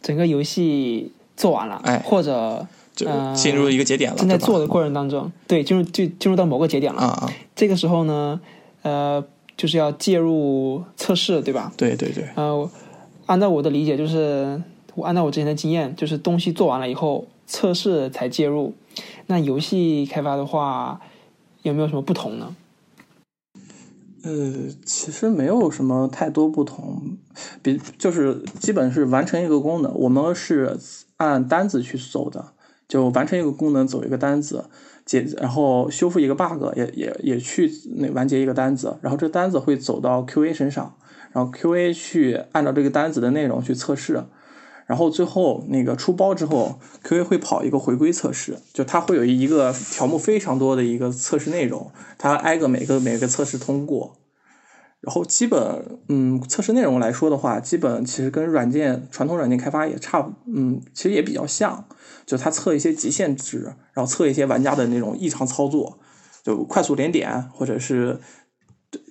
[0.00, 7.32] 整个游戏做完了，哎，或者就进入一个节点了，正在做的过程当中，对，进入就进入到某个节点了啊啊。
[7.56, 8.40] 这个时候呢，
[8.82, 9.24] 呃，
[9.56, 11.72] 就是要介入测试，对吧？
[11.76, 12.28] 对对对。
[12.36, 12.70] 呃，
[13.26, 14.62] 按照我的理解，就是
[14.94, 18.72] 我按照我之前的经验，就是东西做完了以后，测试才介入。
[19.26, 21.00] 那游戏开发的话，
[21.62, 22.56] 有没有什么不同呢？
[24.24, 27.18] 呃，其实没有什么太多不同，
[27.60, 30.78] 比就是基本是完成一个功能，我们是
[31.16, 32.52] 按单子去走的，
[32.86, 34.66] 就完成一个功能走一个单子，
[35.04, 40.94] 解然后修复一个 bug 也也也去那完结一个单子，然后这单子会走到 QA 身上，
[41.32, 44.22] 然后 QA 去按照这个单子的内容去测试，
[44.86, 54.16] 然后最后那个出包之后，QA 会跑一个回归测试，就它会有一个条目非常多的一个测试内容，它挨个每个每个测试通过。
[55.00, 61.86] 然后基本，嗯，测试内容来说的话，基本其实跟软件传统软件开发也差，嗯，其实也比较像，
[62.24, 65.98] 就它测一些极限值，然后测一些玩家的那种异常操作，
[66.44, 68.20] 就快速连点或者是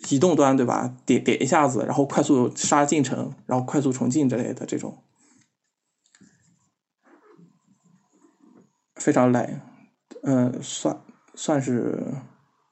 [0.09, 0.93] 移动端对吧？
[1.05, 4.97] 点点一下子，然后快速杀进程，然后快速重进之类的这种，
[9.01, 9.57] 非常累，
[10.23, 10.97] 嗯，算
[11.35, 11.99] 算是。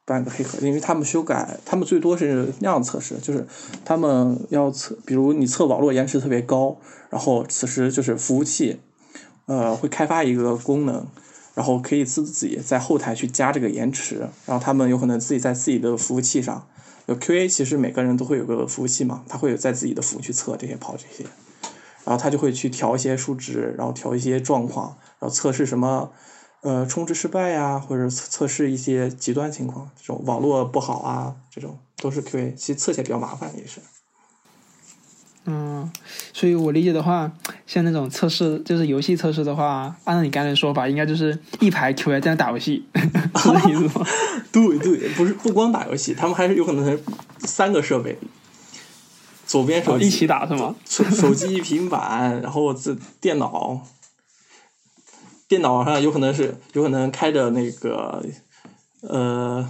[0.06, 3.46] 半个黑盒，因为他们修改，他们最多是那样测试，就是
[3.86, 6.76] 他们要测，比如你测网络延迟特别高，
[7.12, 8.80] 然后此时就是服务器，
[9.46, 11.06] 呃，会开发一个功能，
[11.54, 16.68] 然后可以自己在后台去加这个延迟，然后他们有可能自己在自己的服务器上，
[17.06, 21.24] 有 QA 其实每个人都会有个服务器嘛，他会有在自己的服务去测这些跑这些，
[22.04, 26.12] 然后他就会去调一些数值，然后调一些状况，然后测试什么。
[26.62, 33.80] 呃，充值失败呀，或者测测试一些极端情况，这种网络不好啊，这种都是 QA，其实测起来比较麻烦也是。
[35.46, 35.90] 嗯，
[36.34, 37.32] 所以我理解的话，
[37.66, 42.86] 像那种测试，就是游戏测试的话，按照你刚才说法，应该就是一排 QA 在那打游戏，
[43.38, 44.06] 是这意思吗？
[44.52, 47.02] 对对，不是不光打游戏，他们还是有可能是
[47.48, 48.20] 三个设备，
[49.48, 50.76] 左边手机一起打是吗？
[50.86, 53.88] 手手机、平板，然后这电脑。
[55.50, 58.24] 电脑上有可能是有可能开着那个，
[59.02, 59.68] 呃，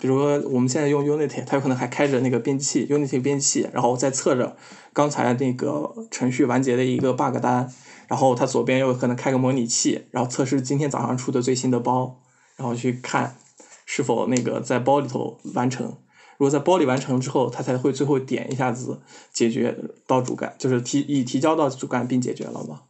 [0.00, 4.56] 比如说我们现在用 Unity，它有可能还开着那个编辑器，Unity 编辑器，然后再测着
[4.92, 7.68] 刚才那个程序完结的一个 bug 单，
[8.06, 12.20] 然后它左边又可能开个模拟器，然后测试今天早上出的最新的包，
[12.54, 13.36] 然后去看
[13.86, 15.84] 是否那个在包里头完成，
[16.36, 19.00] 如果在包里完成之后，它才会最后点一下子
[19.32, 19.76] 解决
[20.06, 22.82] 到主干，就是提已提交到主干并解决了嘛。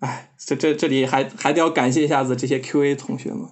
[0.00, 3.48] 哎，这这这里还还得要感谢一下子这些 QA 同学们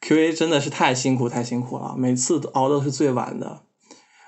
[0.00, 3.64] ，QA 真的是太辛苦太辛苦了，每次都熬的是最晚的，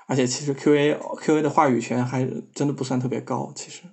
[0.07, 3.83] 而且其实 QA QA 的话语权还真的不算特别高，其实。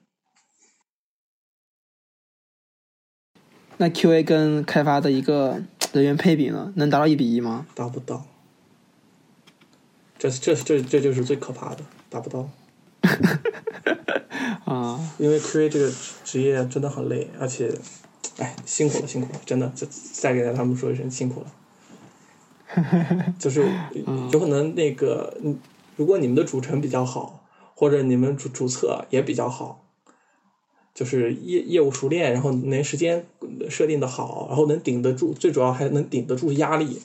[3.77, 5.62] 那 QA 跟开发的一个
[5.93, 7.67] 人员配比呢，能达到一比一吗？
[7.75, 8.27] 达不到，
[10.19, 12.49] 这这这这就是最可怕的，达不到。
[14.64, 15.93] 啊，因为 QA 这个
[16.25, 17.73] 职业真的很累，而且，
[18.38, 21.47] 哎，辛苦了，辛苦了，真的，再再给他们说一声辛苦了。
[23.38, 23.62] 就是
[24.33, 25.37] 有可能那个，
[25.97, 29.85] 如果你们的主程比较好，或者你们主主策也比较好，
[30.95, 33.27] 就是业业务熟练，然后能时间
[33.69, 37.03] 设定的好，然后能顶得住，最主要还能顶得住压力。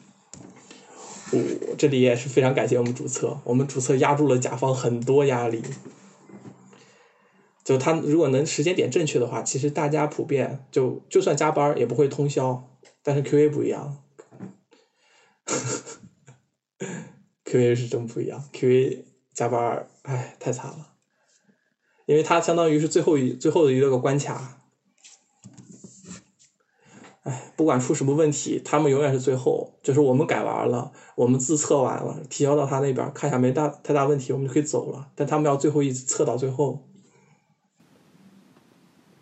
[1.31, 5.61] 我这里也是非常感谢我们主策，我们主策压住了甲方很多压力。
[7.63, 12.67] 就他如果能时间点正确的话，其实大家普遍就就算加班也不会通宵。
[13.03, 14.03] 但是 QA 不一样，
[17.45, 18.43] QA 是真不一样。
[18.51, 20.93] QA 加班唉，太惨了，
[22.07, 24.58] 因为他相当于是最后一最后的一个关卡。
[27.29, 29.71] 唉，不管出什么问题，他们永远是最后。
[29.83, 35.07] 就是我们改完了，我们自测完了，提交到他那边，看一下没大太大问题，我们就可以走了。
[35.15, 36.85] 但他们要最后一次测到最后。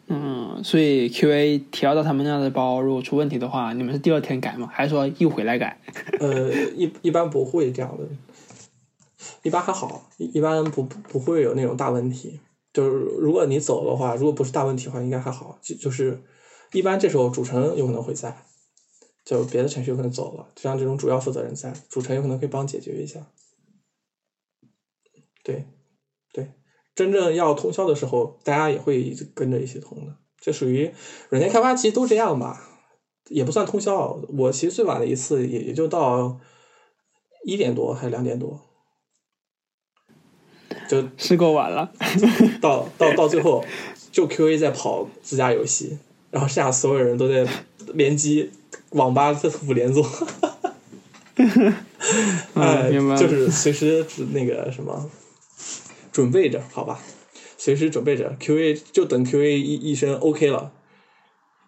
[0.08, 4.70] 嗯，所以 QA 提交到他们那的包，如果出问题的话，你们是第二天改吗？
[4.72, 5.82] 还是说又回来改？
[6.22, 8.06] 呃，一一般不会这样的，
[9.44, 12.40] 一般还好，一般不不会有那种大问题。
[12.72, 15.58] 就是如果你走的话，如果不是大问题的话，应该还好。
[15.62, 16.22] 就就是
[16.72, 18.46] 一般这时候主程有可能会在，
[19.24, 23.28] 就别的程序有可能走了，就像这种主要负责人在，主程有可能可以帮解决一下。
[25.44, 25.66] 对。
[26.34, 26.52] 对
[26.94, 30.18] 真正要通宵的时候，大家也会跟着一起通的。
[30.40, 30.92] 这属于
[31.30, 32.70] 软件开发，其实都这样吧，
[33.30, 34.20] 也不算通宵。
[34.38, 36.40] 我其实最晚的一次也也就到
[37.46, 38.60] 一点多还是两点多，
[40.90, 41.94] 就是够晚了。
[42.62, 43.64] 到到到最后，
[44.12, 46.00] 就 QA 在跑自家游戏，
[46.38, 47.44] 然后剩下所有人都在
[47.96, 48.52] 联机
[48.92, 50.08] 网吧在五连坐。
[52.54, 55.10] 哎，就是随时那个什么。
[56.12, 57.00] 准备着，好吧，
[57.58, 58.36] 随时准备着。
[58.40, 60.72] QA 就等 QA 一一声 OK 了，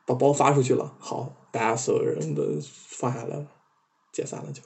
[0.05, 0.93] 把包发出去了。
[0.99, 2.43] 好，大家所有人都
[2.87, 3.45] 放下来了，
[4.11, 4.61] 解散了就。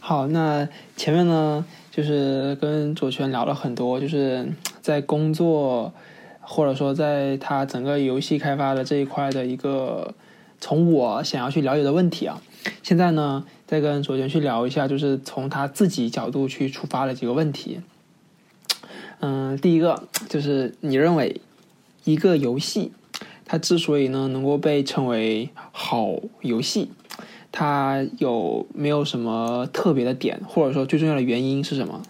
[0.00, 0.66] 好，那
[0.96, 4.50] 前面呢，就是跟左权聊了很多，就是
[4.80, 5.92] 在工作
[6.42, 10.14] 或者说在他整个游戏开发的这一块的一个
[10.60, 12.42] 从我想要去了解的问题啊。
[12.82, 17.80] 现在呢，再跟左权去聊一下，就是从他自己角度去出发的几个问题。
[19.20, 21.40] 嗯，第一个就是你认为
[22.04, 22.92] 一个游戏
[23.44, 26.90] 它之所以呢能够被称为好游戏，
[27.50, 32.02] 它有没有什么特别的点，或者说最重要的原因是什么？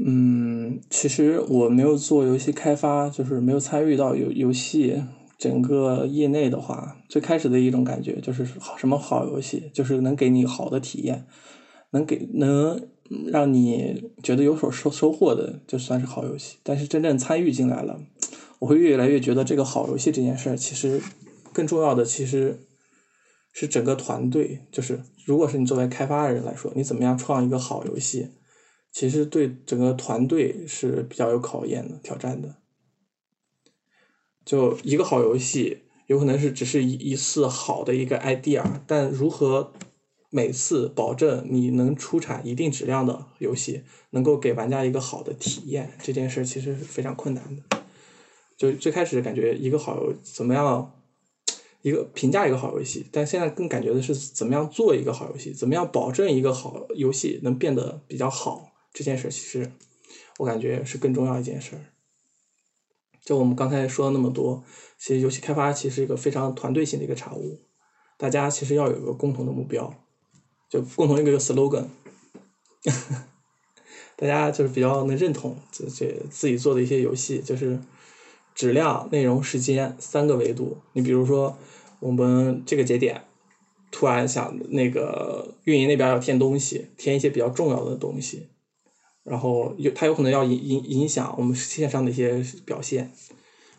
[0.00, 5.02] 嗯，其实我没有做游戏开发，就是没有参与到游游戏
[5.36, 11.26] 整个业内的话，最开始的一种感觉就是好什么好游戏，就是能给你好的体验，
[11.90, 12.80] 能给能
[13.26, 16.58] 让你觉得有所收收获的，就算是好游戏。
[16.62, 17.98] 但是真正参与进来了，
[18.60, 21.00] 我会越来越觉得这个好游戏这件事儿，其实
[21.52, 22.60] 更重要的其实
[23.52, 24.60] 是整个团队。
[24.70, 28.28] 就是如果是你作为开发人来说，你怎么样创一个好游戏？
[28.98, 32.56] 其实对整个团队是比较有考验的、挑战的。
[34.44, 39.72] 就一个好游戏，有可能是只是一一次好的一个 idea，但如何
[40.30, 47.82] 每次保证你能出产一定质量的游戏，能够给玩家一个好的体验，这件事其实是非常困难的。
[48.56, 50.92] 就最开始感觉一个好游怎么样，
[51.82, 58.67] 一个评价一个好游戏，但现在更感觉的是怎么样做一个好游戏，怎么样保证一个好游戏能变得比较好。
[58.92, 59.70] 这件事其实，
[60.38, 61.84] 我感觉是更重要一件事儿。
[63.24, 64.64] 就我们刚才说了那么多，
[64.98, 67.60] 其实游戏开发其实一个非常团队性的一个产物，
[68.16, 69.94] 大家其实要有一个共同的目标，
[70.70, 71.88] 就共同一个 slogan，
[74.16, 77.78] 大家就是比较能认同这这自己做的一些游戏，就是
[78.54, 80.78] 质量、内容、时间三个维度。
[80.94, 81.58] 你比如说，
[82.00, 83.24] 我们这个节点
[83.90, 88.48] 突然想那个运营那边要添东西，添一些比较重要的东西。
[89.28, 93.12] 然后有它有可能要影影影响我们线上的一些表现，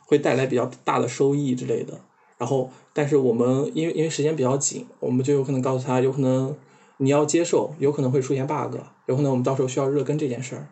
[0.06, 2.00] 会带来比较大的收益之类的。
[2.38, 6.56] 然后，但是我们因为因为时间比较紧，我们就有可能告诉他，有可能
[6.98, 8.78] 你要接受，有可能会出现 bug，
[9.08, 10.70] 有可能我们到时候需要热更这件事儿，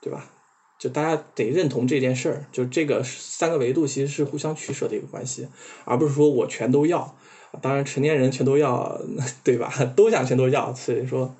[0.00, 0.30] 对吧？
[0.78, 5.46] 就大家得认同这件事儿，就这个三个维度其实是互相取舍的一个关系，
[5.84, 7.14] 而不是说我全都要。
[7.60, 8.98] 当然，成年人全都要，
[9.44, 9.70] 对吧？
[9.94, 11.34] 都想全都要，所以说。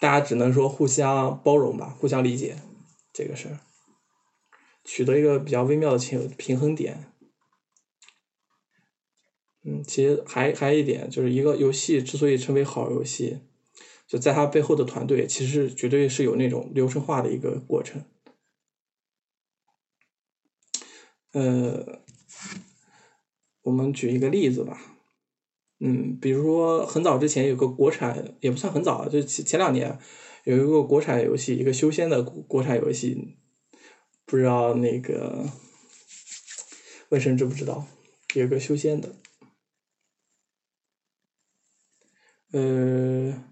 [0.00, 2.56] 大家只能说互相包容吧，互相理解，
[3.12, 3.58] 这个事儿，
[4.84, 7.12] 取得一个比较微妙的平平衡点。
[9.64, 13.40] 嗯，其实还还有一点，就是一个游戏之所以称为好游戏，
[14.06, 18.04] 就在它背后的团队，其实绝对是有那种流程化的一个过程。
[21.32, 22.00] 呃，
[23.62, 24.97] 我们举一个例子吧。
[25.80, 29.96] 嗯，比如说很早之前有个国产，也不算很早，就前前两年
[30.42, 33.36] 有一个国产游戏，一个修仙的国产游戏，
[34.24, 35.46] 不知道那个
[37.10, 37.86] 问神知不知道？
[38.34, 39.14] 有个修仙的，
[42.52, 43.44] 呃，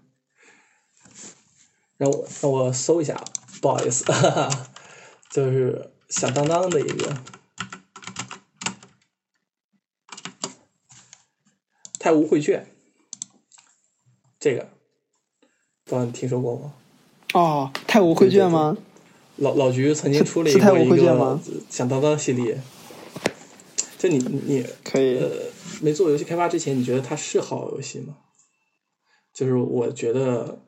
[1.97, 3.23] 让我让我搜一下，
[3.61, 4.69] 不好意思，哈哈
[5.31, 7.36] 就是响当当的一个。
[12.07, 12.65] 太无绘卷，
[14.39, 14.69] 这个，
[15.83, 16.73] 不知道你听说过吗？
[17.33, 18.77] 哦，太无绘卷吗？
[19.35, 21.37] 老老菊曾经出了一个一个
[21.69, 22.61] 响当当系列。
[23.97, 25.29] 就你你可以呃，
[25.81, 28.15] 没做游戏开发之前，你觉得它是好游戏吗？
[29.33, 30.61] 就是我觉得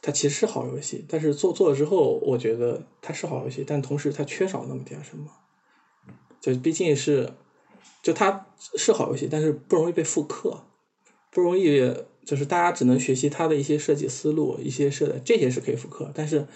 [0.00, 5.26] 它其实是好游戏，但是做做了之后，我觉得它是好游戏，但同时它缺少那么点什么。
[6.40, 7.34] 就毕竟是。
[8.02, 10.64] 就它是好游戏，但是不容易被复刻，
[11.30, 11.92] 不容易
[12.24, 16.46] 就是大家只能学习它的一些设计思路，一些设这些是可以复刻，但是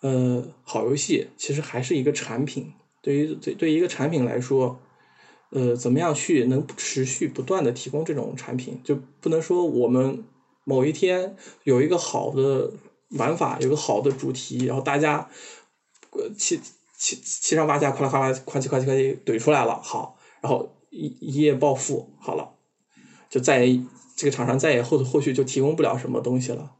[0.00, 4.80] 呃，好游戏其实还是一个产品，对于对对于一个产品来说，
[5.50, 10.24] 呃，怎么样去能持续不断的提供这种产品，就不能说我们
[10.64, 12.72] 某一天有一个好的
[13.10, 15.28] 玩法，有个好的主题，然后大家
[16.36, 16.60] 七
[16.98, 20.18] 七七上八下，夸啦夸啦，夸叽夸叽夸叽怼出来了，好。
[20.42, 22.56] 然后一一夜暴富好了，
[23.30, 23.66] 就再
[24.14, 26.74] 这个厂商再也后后续就提供不了什么东西了，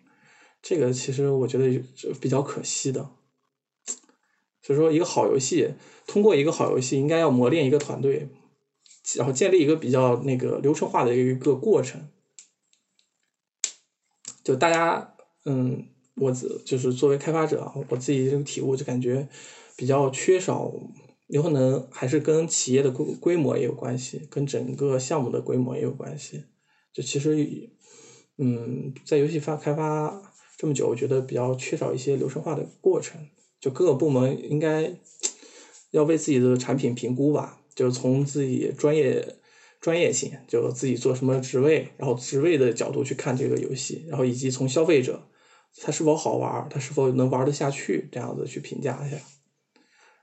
[0.61, 1.83] 这个其实我觉得
[2.21, 3.09] 比较可惜的。
[4.61, 5.75] 所以说，一个好游戏，
[6.07, 8.29] 通过一个好游戏，应该要磨练一个团队，
[9.17, 12.09] 然后建立一个比较那个流程化的一个过程。
[14.45, 19.29] 就大家，嗯，我自就是作为开发者，我自己这个体悟就感觉
[19.77, 20.73] 比较缺少。
[21.33, 26.45] 有可能还是跟企业的规规模也有关系，跟整个项目的规模也有关系。
[26.93, 27.71] 就其实，
[28.37, 33.19] 嗯，在游戏发开发这么久，我觉得比较缺少一些流程化的过程。
[33.59, 34.95] 就各个部门应该
[35.93, 39.37] 要为自己的产品评估吧，就是从自己专业
[39.81, 45.27] 专业性，就自己做什么职位，然后职位的角度去看这个游戏，然后以及从消费者
[45.81, 49.17] 他是否好玩，他是否能玩得下去，这样子去评价一下。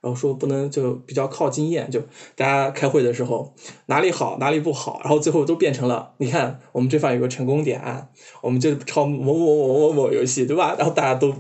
[0.02, 2.00] 然后说不能就比较靠经验，就
[2.36, 3.54] 大家开会的时候
[3.88, 8.08] 哪里好哪里不好，然后最后都变成了你看我们这方有个成功点，
[8.42, 10.76] 我们就抄某某某某某游戏，对吧？
[10.78, 11.34] 然后大家都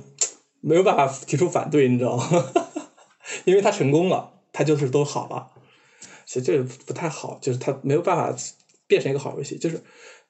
[0.62, 2.26] 没有办法提出反对，你知道吗？
[3.45, 5.47] 因为他成功了，他就是都好了。
[6.26, 8.36] 其实这个不太好，就是他没有办法
[8.88, 9.57] 变成一个好游戏。
[9.57, 9.82] 就是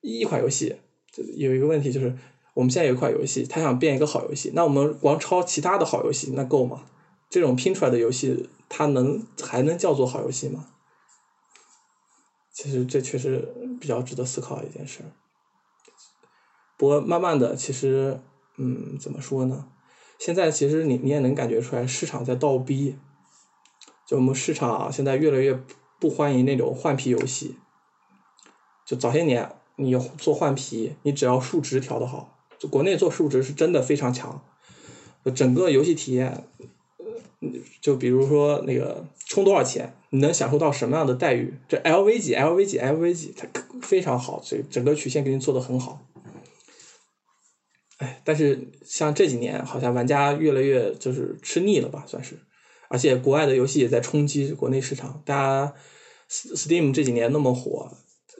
[0.01, 0.75] 一款游戏
[1.11, 2.15] 就有一个问题，就是
[2.53, 6.83] 我们现在有一款游戏，他想变一个好游戏，那我们光抄其他的好游戏，那够吗？
[7.29, 10.67] 这种拼出来的游戏，它能还能叫做好游戏吗？
[12.51, 15.11] 其实这确实比较值得思考一件事儿。
[16.75, 18.19] 不过慢慢的，其实
[18.57, 19.69] 嗯，怎么说呢？
[20.17, 22.97] 现在其实你你也能感觉出来，市场在倒逼。
[24.05, 25.63] 就我们市场现在越来越
[25.99, 27.57] 不欢迎那种换皮游戏。
[28.85, 34.43] 就早些年你做换皮，你只要数值调的好，就国内做数值是真的非常强，
[35.35, 36.49] 整个游戏体验。
[37.81, 41.53] 就比如说那个充多少钱，你能享受到什么样的待遇？
[41.67, 43.47] 这 LV 级、LV 级、LV 级，它
[43.81, 46.05] 非常好，所以整个曲线给你做的很好。
[47.99, 52.37] 哎，但是像这几年，好像玩家越来越就是吃腻了吧，算是。
[52.89, 55.73] 而且国外的游戏也在冲击国内市场，大家
[56.29, 57.91] Steam 这几年那么火，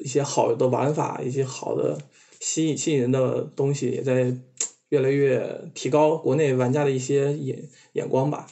[0.04, 1.98] 一些好的玩法，一些好的
[2.40, 4.36] 吸引吸引人的东西，也在
[4.90, 7.62] 越来越提高国内玩家的一些眼
[7.94, 8.48] 眼光吧。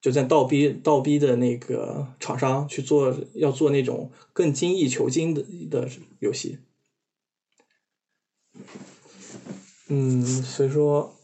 [0.00, 5.88] 就在倒逼倒逼的那个厂商去做，要做那种更精益求精的的
[6.20, 6.58] 游戏。
[9.88, 11.14] 嗯，所以说，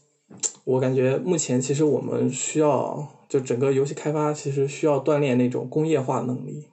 [0.63, 6.67] 我感觉目前其实我们需要，就整个游戏开发其实需要锻炼那种工业化能力。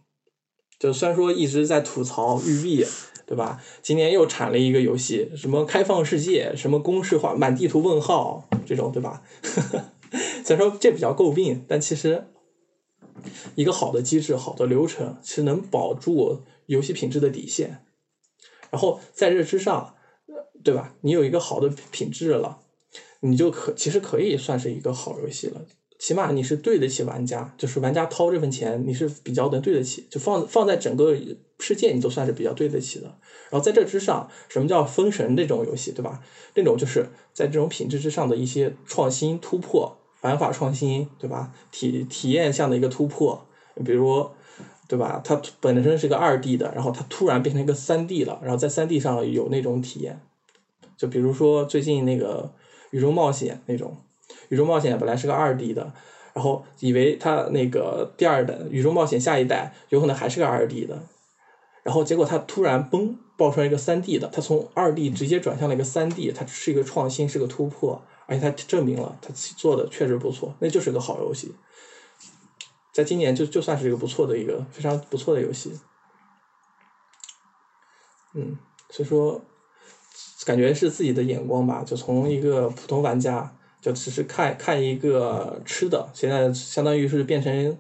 [0.79, 2.85] 就虽然说一直在吐槽育碧，
[3.27, 3.63] 对吧？
[3.83, 9.23] 今年又产了一个游戏，什么开放世界，什么公式化，满地图问号这种，对吧？
[10.45, 12.27] 虽然说这比较诟病，但其实
[13.55, 17.85] 一个好的机制、好的流程是能保住游戏品质的底线。
[18.71, 19.95] 然后在这之上，
[20.65, 20.95] 对吧？
[21.03, 22.61] 你有一个好的品质了，
[23.21, 25.63] 你就可其实可以算是一个好游戏了。
[25.99, 30.07] 起码你是对得起玩家，就是玩家掏这份钱，你是比较能对得起。
[30.11, 31.17] 就放放在整个
[31.61, 33.07] 世界，你都算是比较对得起的。
[33.51, 36.21] 然后在这之上，什么叫封神这种游戏，对吧？
[36.55, 39.99] 那种就是在这种品质之上的一些创新突破。
[40.23, 41.53] 玩法创新，对吧？
[41.71, 43.47] 体体验上的一个突破，
[43.85, 44.29] 比如，
[44.89, 45.21] 对吧？
[45.23, 50.21] 它本身是个二 D 的，然后它突然变成一个三 D 了，然后在三 D 上有那种体验。
[50.97, 52.53] 就比如说最近那个
[52.91, 53.97] 宇宙冒险那种，
[54.49, 55.93] 宇宙冒险本来是个二 D 的，
[56.33, 61.03] 然后以为它那个第二代宇宙冒险下一代有可能还是个二 D 的，
[61.83, 68.01] 然后结果它突然嘣爆出来一个三 D 的，它从二 D 直接转向了一个三 D，它是一个创新，是个突破。
[68.27, 71.55] 而且他证明了他自己做的确实不错，那就是个好游戏，
[72.93, 75.79] 在今年就就算是一个不错的一个非常不错的游戏，
[78.35, 78.57] 嗯，
[78.91, 79.41] 所以说
[80.45, 87.79] 感觉是自己的眼光吧，就从一个普通玩家就只是看看一个吃的，现在相当于是变成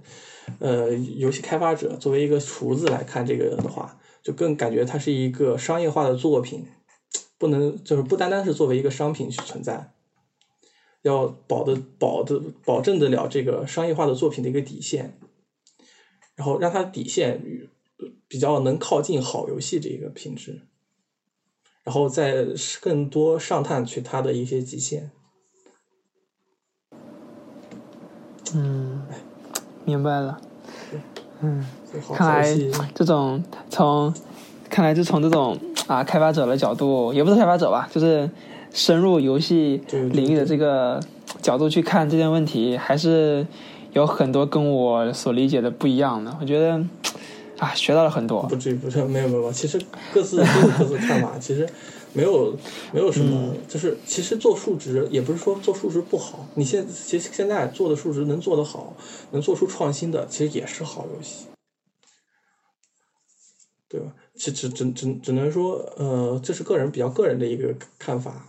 [0.59, 6.67] 呃游戏开发者作为一个厨子来看这个的话，就更感觉它是一个商业化的作品，
[7.39, 9.93] 不能就是不单单是作为一个商品去存在。
[11.03, 15.19] 要保的保的保证得了这个商业化的作品的一个底线，
[16.37, 17.43] 然后让它底线
[18.29, 20.63] 比较能靠近好游戏这个品质，
[21.83, 22.47] 然后再
[22.81, 25.11] 更多上探去它的一些极限。
[28.55, 29.03] 嗯，
[29.85, 30.41] 明白了。
[31.41, 31.67] 嗯，
[32.15, 32.57] 看来
[32.95, 34.15] 这种从
[34.71, 38.31] 看来就从这种啊开发者的角度，也不是开发者吧，就是。
[38.73, 41.01] 深入游戏领域的这个
[41.41, 43.47] 角度去看这件问题，还是
[43.93, 46.37] 有很多跟我所理解的不一样的。
[46.41, 46.83] 我觉得
[47.59, 48.43] 啊，学到了很多。
[48.45, 49.81] 不至于，不是，没有没有，其实
[50.13, 51.39] 各自都有各自看法。
[51.39, 51.69] 其实
[52.15, 52.57] 没有
[52.93, 56.47] 没有什么，就是其实做数值也不是说做数值不好。
[56.55, 58.97] 你现其实现在做的数值能做得好，
[59.33, 61.47] 能做出创新的，其实也是好游戏，
[63.89, 64.07] 对吧？
[64.35, 68.47] 只只只只只能说，呃，这是个人比较个人的一个看法。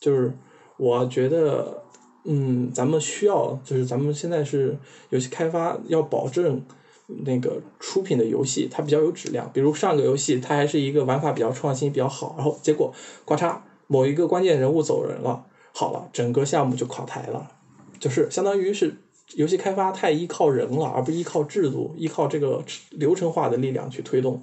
[0.00, 0.32] 就是
[0.76, 1.82] 我觉得，
[2.24, 4.76] 嗯，咱们需要，就是咱们现在是
[5.10, 6.64] 游戏开发，要保证
[7.06, 9.50] 那个出品的游戏它比较有质量。
[9.52, 12.92] 比如上个游戏它还是一个玩法比较创新、比较好，然后结果
[13.26, 15.44] 咔嚓某一个关键人物走人了，
[15.74, 17.50] 好了，整个项目就垮台了。
[17.98, 18.96] 就是相当于是
[19.34, 24.42] 游戏开发太依靠人了，而不依靠制度、依靠这个流程化的力量去推动，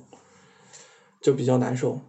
[1.20, 2.00] 就比较难受。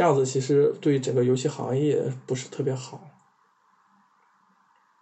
[0.00, 3.06] 这样子其实对整个游戏行业不是特别好。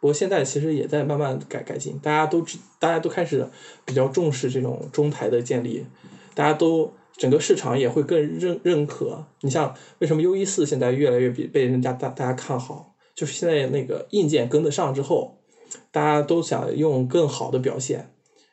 [0.01, 3.49] 不过现在其实也在慢慢改改进，大家都知，大家都开始
[3.85, 5.87] 比较重视这种中台的建立，
[6.35, 9.25] 大家都整个市场也会更认认可。
[9.43, 15.39] 你像为什么 U 一四现在越来越被被人家大大家看好，就是现在那个硬件跟得上之后，
[15.93, 18.13] 大家都想用更好的表现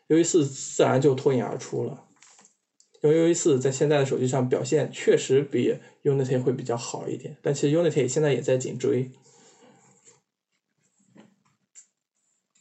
[0.09, 2.04] ，U 一四自然就脱颖而出了。
[3.01, 9.11] 因为 U 一四在现在的手机上表现确实比 Unity 会比较好一点，但其实 Unity 现在也在紧追。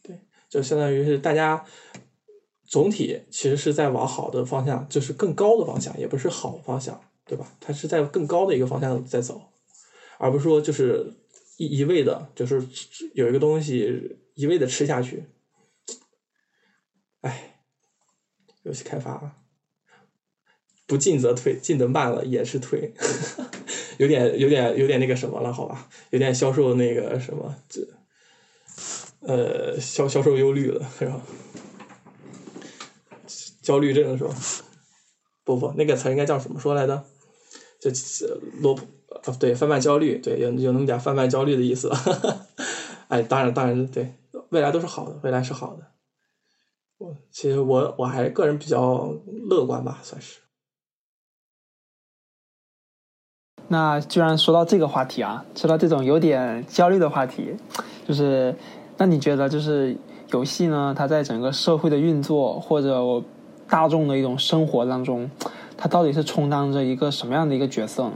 [0.02, 1.64] 对就相当于是大家
[2.66, 7.56] 总体其实是在往好的方向，就是更高的方向，也不是好方向，对吧？
[7.60, 9.40] 它是在更高的一个方向在走，
[10.18, 11.14] 而不是说就是
[11.56, 12.62] 一一味的，就是
[13.14, 15.24] 有一个东西一味的吃下去。
[17.20, 17.60] 哎，
[18.64, 19.43] 游戏开发
[20.86, 22.92] 不进则退，进得慢了也是退，
[23.98, 25.88] 有点有点有点那个什么了，好吧？
[26.10, 27.80] 有点销售那个什么这。
[29.20, 31.22] 呃，销销售忧虑了是吧？
[33.62, 34.34] 焦虑症是吧？
[35.44, 37.04] 不不，那个词应该叫什么说来的？
[37.80, 37.90] 就
[38.60, 38.74] 罗
[39.24, 41.90] 啊，对，贩卖焦虑，对，有有那么点贩卖焦虑的意思。
[43.08, 44.14] 哎，当然当然对，
[44.50, 45.86] 未来都是好的，未来是好的。
[46.98, 49.10] 我其实我我还个人比较
[49.48, 50.40] 乐观吧，算是。
[53.68, 57.54] 那既然说到这个话题啊，说到这种有点焦虑的话题，
[58.06, 58.54] 就是。
[58.96, 59.98] 那你觉得，就是
[60.30, 60.94] 游戏呢？
[60.96, 63.24] 它在整个社会的运作或者
[63.68, 65.28] 大众的一种生活当中，
[65.76, 68.12] 它到底是充当着一个什么样的一个角色呢？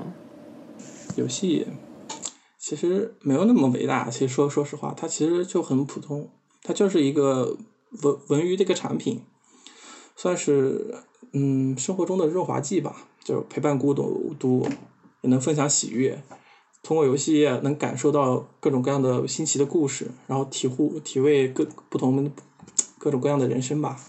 [1.17, 1.67] 游戏
[2.61, 4.09] 其实没有那么伟大。
[4.09, 6.31] 其实说说实话，它其实就很普通，
[6.63, 7.57] 它就是一个
[8.05, 9.23] 文文娱的一个产品，
[10.15, 10.95] 算是
[11.33, 12.95] 嗯生活中的润滑剂吧，
[13.25, 14.69] 就陪伴孤独，
[15.23, 16.23] 也能分享喜悦。
[16.81, 22.33] 通过游戏能感受到各种各样的新奇的故事，然后体悟体味各不同
[22.99, 24.01] 各种各样的人生吧。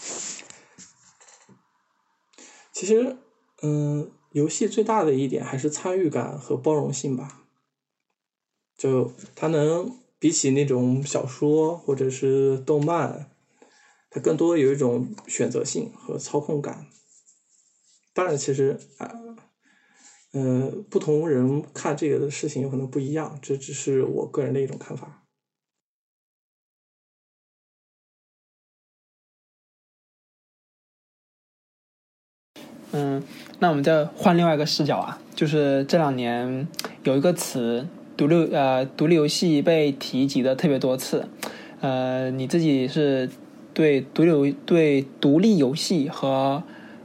[2.72, 3.18] 其实，
[3.64, 7.42] 嗯，游戏最大的一点还是参与感和包容性吧。
[8.78, 13.32] 就它能比起那种小说或者是动漫，
[14.12, 16.88] 它更多有一种选择性和操控感。
[18.14, 19.12] 当然，其实啊。
[20.32, 25.24] 嗯，不同人看这个的事情有可能不一样，这只是我个人的一种看法。
[32.92, 33.24] 嗯，
[33.58, 36.68] 那我们再换另外一个视角啊，就是这两年
[37.04, 41.28] 有一个词“独立”呃，独立游戏被提及的特别多次。
[41.82, 43.30] 呃，你自己是
[43.74, 46.62] 对独立对独立游戏和。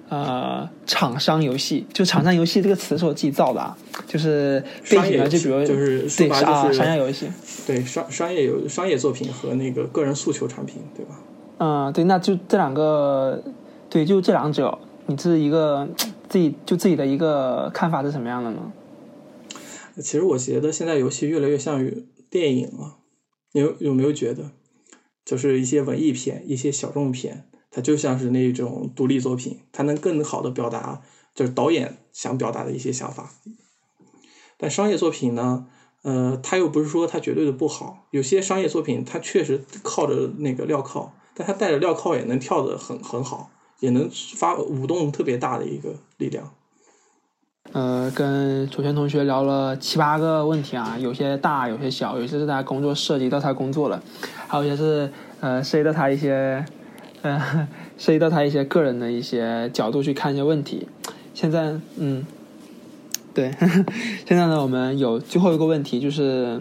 [0.09, 3.77] 呃，厂商游戏就厂商游戏这个词是我自己造的啊，
[4.07, 7.29] 就是背景呢，就比如就是对啊，商业游戏，
[7.67, 11.21] 对商商业游商业作品和那个个人诉求产品，对吧？
[11.59, 13.43] 嗯，对，那就这两个，
[13.89, 15.89] 对，就这两者，你是一个
[16.29, 18.73] 自己就自己的一个看法是什么样的呢？
[19.97, 22.97] 其实我觉得现在游戏越来越像于电影了，
[23.53, 24.51] 你有有没有觉得？
[25.25, 27.47] 就是一些文艺片，一些小众片。
[27.75, 31.03] 它就像是那种独立作品，它能更好的表达
[31.35, 33.31] 就是导演想表达的一些想法。
[34.57, 35.66] 但商业作品呢，
[36.03, 38.07] 呃，它又不是说它绝对的不好。
[38.12, 43.51] 有些商业作品它确实靠着那个镣铐，但它带着镣铐也能跳得很很好，
[43.81, 46.55] 也能发舞动特别大的一个力量。
[47.72, 54.01] 呃，跟楚轩同学聊了七八个问题啊，有些大，有些小，有些是他工作涉及到他工作了，
[54.47, 56.64] 还有一些是呃涉及到他一些。
[57.25, 57.66] 嗯，
[57.97, 60.87] 涉及到他一些个人的一些角度去看一些问题。
[61.33, 62.22] 现在，嗯，
[63.33, 63.51] 对，
[64.29, 66.61] 现在呢，我们有最后一个问题，就是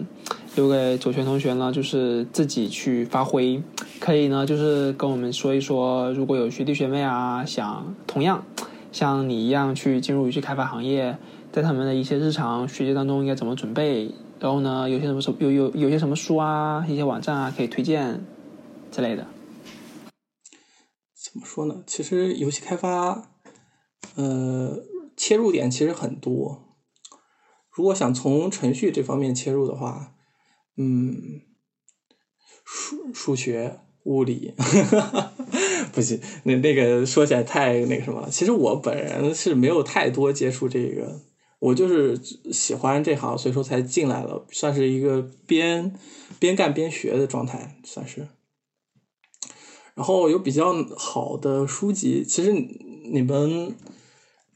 [0.56, 3.62] 留给左权同学呢，就是自己去发挥，
[4.00, 8.42] 可以呢，就是跟我们说一说，如果有学弟学妹啊，想同样
[8.90, 11.18] 像你一样去进入游戏开发行业，
[11.52, 14.10] 在他们的一些日常学习当中应该怎么准备？
[14.40, 18.18] 然后呢，有些什么有有有些什么书啊，一些网站啊可以推荐
[18.90, 19.26] 之类的。
[21.24, 21.82] 怎么说呢？
[21.86, 23.30] 其实游戏开发，
[24.16, 24.78] 呃，
[25.16, 26.76] 切入点其实很多。
[27.70, 30.14] 如果想从程序这方面切入的话，
[30.76, 31.40] 嗯，
[32.66, 34.52] 数数学、物理，
[35.94, 38.28] 不行，那那个说起来太那个什么了。
[38.28, 41.22] 其实我本人是没有太多接触这个，
[41.58, 42.20] 我就是
[42.52, 45.94] 喜欢这行，所以说才进来了，算是一个边
[46.38, 48.28] 边干边学的状态，算是。
[49.94, 53.74] 然后有比较好的书籍，其实你们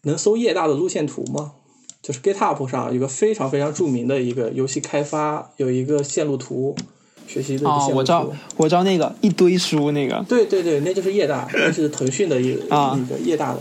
[0.03, 1.53] 能搜叶大的路线图吗？
[2.01, 6.75] 就是 GitHub 上有个非常非常著名的一个游戏开发，有一个线路图，
[7.27, 13.61] 学习的一个哦，线路我知道。，我知道那个一堆书那个对对对，那就是叶大，那是腾讯的一个、啊那个叶大的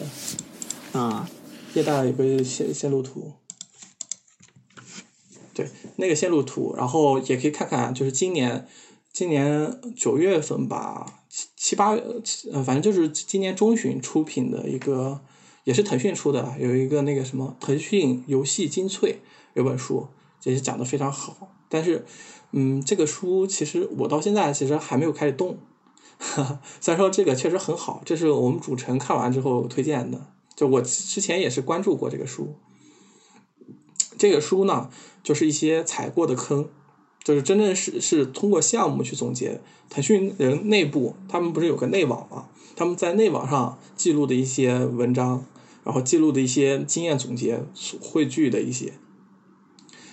[0.99, 1.29] 啊，
[1.73, 3.33] 叶大有个线线路图。
[5.53, 5.67] 对，
[5.97, 8.67] 那个线路图，然后也可以看看，就是今年
[9.11, 11.23] 今年九月份吧，
[11.67, 11.89] 七八
[12.53, 15.19] 呃，反正就是今年中旬出品的一个，
[15.65, 19.19] 也是腾讯出的，有一个那个什么腾讯游戏精粹
[19.53, 20.07] 有本书，
[20.43, 21.51] 也是讲的非常好。
[21.67, 22.05] 但是，
[22.53, 25.57] 嗯，这个书其实我到现在其实还没有开始动。
[26.79, 32.55] 虽然说这个确实很好，这是我们主持人看完之后推荐的，就我之前也是关注过这个书。
[34.17, 34.89] 这个书呢，
[35.21, 36.69] 就是一些踩过的坑，
[37.27, 39.59] 就是真正是是通过项目去总结。
[39.89, 42.47] 腾讯人内部他们不是有个内网吗？
[42.73, 45.45] 他们在内网上记录的一些文章，
[45.83, 47.61] 然后记录的一些经验总结
[47.99, 48.93] 汇聚的一些，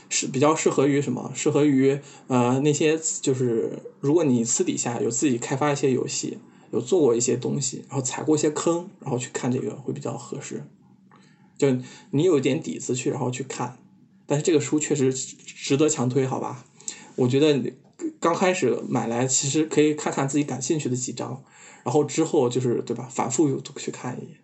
[0.09, 1.31] 是比较适合于什么？
[1.37, 6.39] 适合于呃那些就是如果你私底下有自己开发一些游戏，
[6.73, 10.65] 有做过一些东西，然后踩过一些坑，然后去看这个会比较合适。
[11.57, 11.69] 就
[12.11, 13.79] 你有一点底子去，然后去看。
[14.27, 16.65] 但是这个书确实值得强推，好吧？
[17.17, 17.73] 我觉得
[18.19, 21.45] 刚开始买来，其实可以看看自己感兴趣的几章，
[21.85, 24.39] 然后之后就是对吧，反复去看一眼。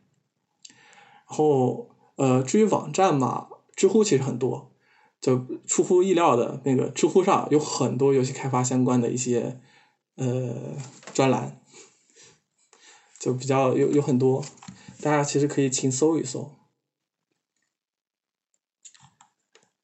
[1.29, 4.73] 然后呃，至于网站嘛，知乎其实很多，
[5.21, 9.61] 就出乎意料的那个知乎上有很多游戏开发相关的一些
[10.17, 10.77] 呃
[11.15, 11.61] 专栏，
[13.19, 14.45] 就比较有有很多，
[15.01, 16.53] 大家其实可以勤搜一搜。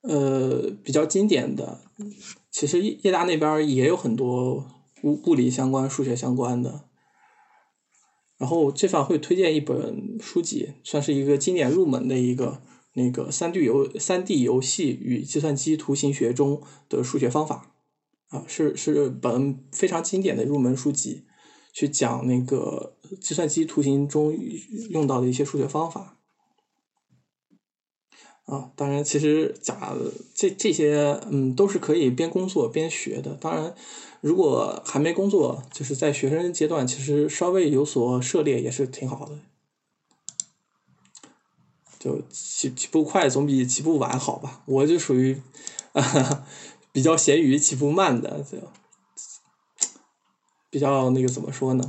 [0.02, 1.80] 呃，比较经典的，
[2.58, 4.66] 其实业大那边也有很多
[5.02, 6.86] 物物理相关、数学相关的。
[8.38, 12.62] 然后这方会推荐一本书籍，算是一个经典入门的一个
[12.94, 17.74] 那个三 D 游三 D 游戏与计算机图形学中的数学方法
[18.28, 21.24] 啊，是是本非常经典的入门书籍，
[21.74, 24.34] 去讲那个计算机图形中
[24.88, 26.15] 用到的一些数学方法。
[28.46, 29.92] 啊，当然，其实假
[30.32, 33.34] 这这些，嗯，都是可以边工作边学的。
[33.34, 33.74] 当然，
[34.20, 39.38] 如果还没工作，就是在学生阶段，其实稍微有所涉猎也是挺好的。
[41.98, 44.62] 就起起步快总比起步晚好吧？
[44.66, 45.42] 我就属于，
[45.92, 46.46] 啊、
[46.92, 48.58] 比较咸鱼起步慢的，就
[50.70, 51.88] 比较那个怎么说呢？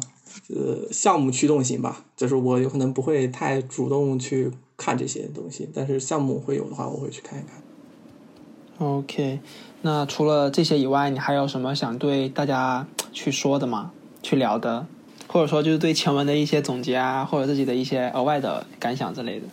[0.49, 7.61] 呃，项目驱动型吧，就是我有可能不会太主动去看这些东西，但是项目会有的话，我会去看一看。
[8.78, 9.39] OK，
[9.82, 13.91] 那除了这些以外，你还有什么想对大家去说的吗？
[14.21, 14.86] 去聊的，
[15.28, 19.47] 或者说就是对前文的一些总结啊，或者自己的一些额外的感想之类的。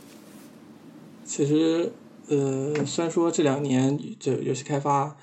[1.24, 1.92] 其实，
[2.28, 5.16] 呃，虽然说这两年这游戏开发，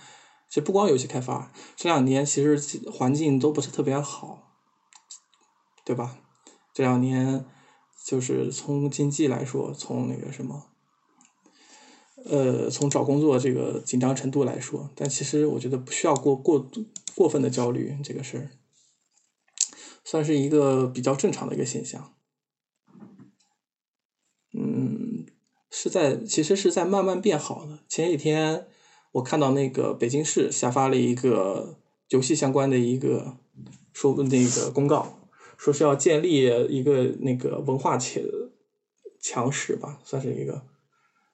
[0.50, 4.52] 其实不光游戏开发，这两年其实环境都不是特别好，
[5.86, 6.18] 对吧？
[6.74, 7.46] 这两年
[8.04, 10.68] 就是从经济来说，从那个什么，
[12.26, 16.70] 呃，从找工作这个紧张程度来说，但其实我觉得不需要过过
[17.16, 18.50] 过分的焦虑这个事儿，
[20.04, 22.14] 算是一个比较正常的一个现象。
[24.54, 25.26] 嗯，
[25.70, 27.80] 是在其实是在慢慢变好的。
[27.88, 28.68] 前几天
[29.14, 31.80] 我看到那个北京市下发了一个
[32.10, 33.38] 游戏相关的一个
[33.94, 35.21] 说那个公告，
[35.62, 38.20] 说是要建立一个那个文化强
[39.22, 40.60] 强势吧，算是一个，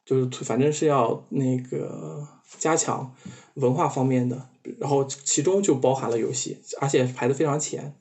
[0.03, 2.27] 就是反正是要那个
[2.59, 3.15] 加强
[3.53, 4.49] 文化方面的，
[4.79, 7.95] 然后其中就包含了游戏，而且排的非常前，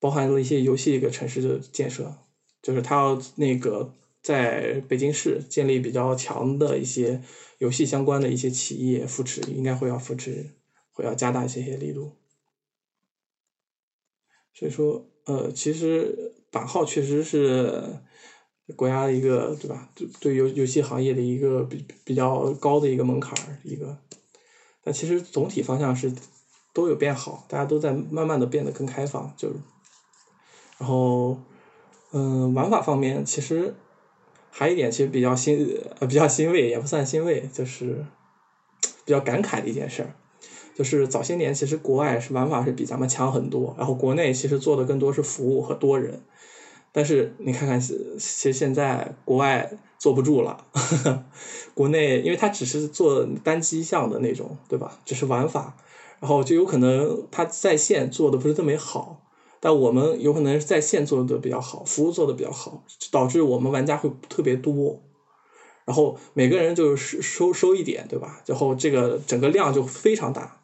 [0.00, 2.14] 包含了一些游戏一个城市的建设。
[2.62, 3.92] 就是他要那个
[4.22, 7.20] 在北京市建立比较强的一些
[7.58, 10.48] 游戏相关的一些企业扶持，应该会要扶持，
[10.92, 12.12] 会要加大一些些力度。
[14.52, 17.82] 所以说，呃，其实版号确实是
[18.76, 19.88] 国家的一个对吧？
[19.94, 23.98] 对对游游戏行业的一个比比较高的一个门槛儿一个，
[24.82, 26.12] 但其实总体方向是
[26.72, 29.54] 都有变好，大家都在慢慢的变得更开放，就是，
[30.78, 31.38] 然后。
[32.14, 33.74] 嗯，玩法方面其实
[34.50, 35.66] 还有一点，其实比较欣
[35.98, 38.04] 呃比较欣慰，也不算欣慰，就是
[39.06, 40.14] 比较感慨的一件事儿，
[40.74, 46.20] 就是早些年其实国外是玩法是比咱们强很多，然后国内其实做的更多是服务和多人，
[46.92, 51.24] 但是你看看，其实现在国外坐不住了，呵 呵
[51.74, 54.98] 国内因为它只是做单机项的那种，对吧？
[55.04, 55.76] 只是玩法，
[56.20, 59.18] 然后就有可能它在线做的不是特别好。
[59.64, 65.00] 但我们有可能在线做的比较好，服务做的比较好，导致我们玩家会特别多，
[65.84, 68.42] 然后每个人就是收收一点，对吧？
[68.44, 70.61] 然后这个整个量就非常大，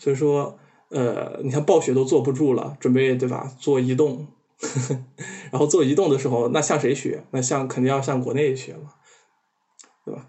[0.00, 3.54] 所以说，呃，你看暴雪都坐不住了，准备对吧？
[3.60, 4.26] 做移动，
[5.52, 7.22] 然后做移动的时候，那向谁学？
[7.30, 8.94] 那向肯定要向国内学嘛，
[10.04, 10.26] 对吧？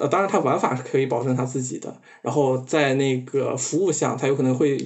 [0.00, 4.76] 呃，当然，它玩法是可以保证它自己的，然后在那个服务项，它有可能会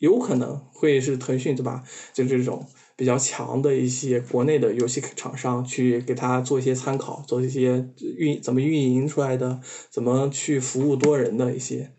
[0.00, 1.84] 有可能会是腾讯对吧？
[2.12, 11.92] 就这种比较强的一些国内的游戏厂商去给他做一些参考，做一些运怎么运营出来的，怎么去服务多人的一些。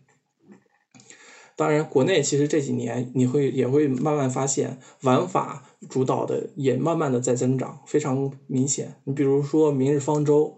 [1.62, 8.96] 当然，国内其实这几年你会也会慢慢发现，玩法主导的也慢慢的在增长，非常明显。
[9.04, 10.56] 你比如说《明日方舟》。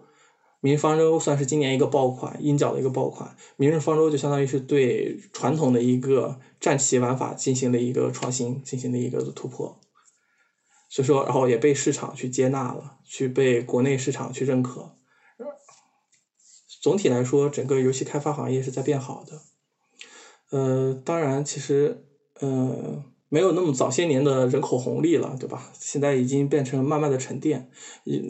[0.61, 3.35] 明日方舟算是今年一个爆款，鹰角的一个爆款。
[3.55, 9.79] 明日方舟就相当于是对传统的一个战棋玩法进行了一个创新，进行了一个突破。
[10.89, 14.95] 所以说，然后也被市场去接纳了，去被国内市场去认可。
[16.81, 19.43] 总体来说，整个游戏开发行业是在变好的。
[20.55, 22.05] 呃，当然，其实
[22.39, 25.69] 呃没有那么早些年的人口红利了，对吧？
[25.77, 27.69] 现在已经变成慢慢的沉淀。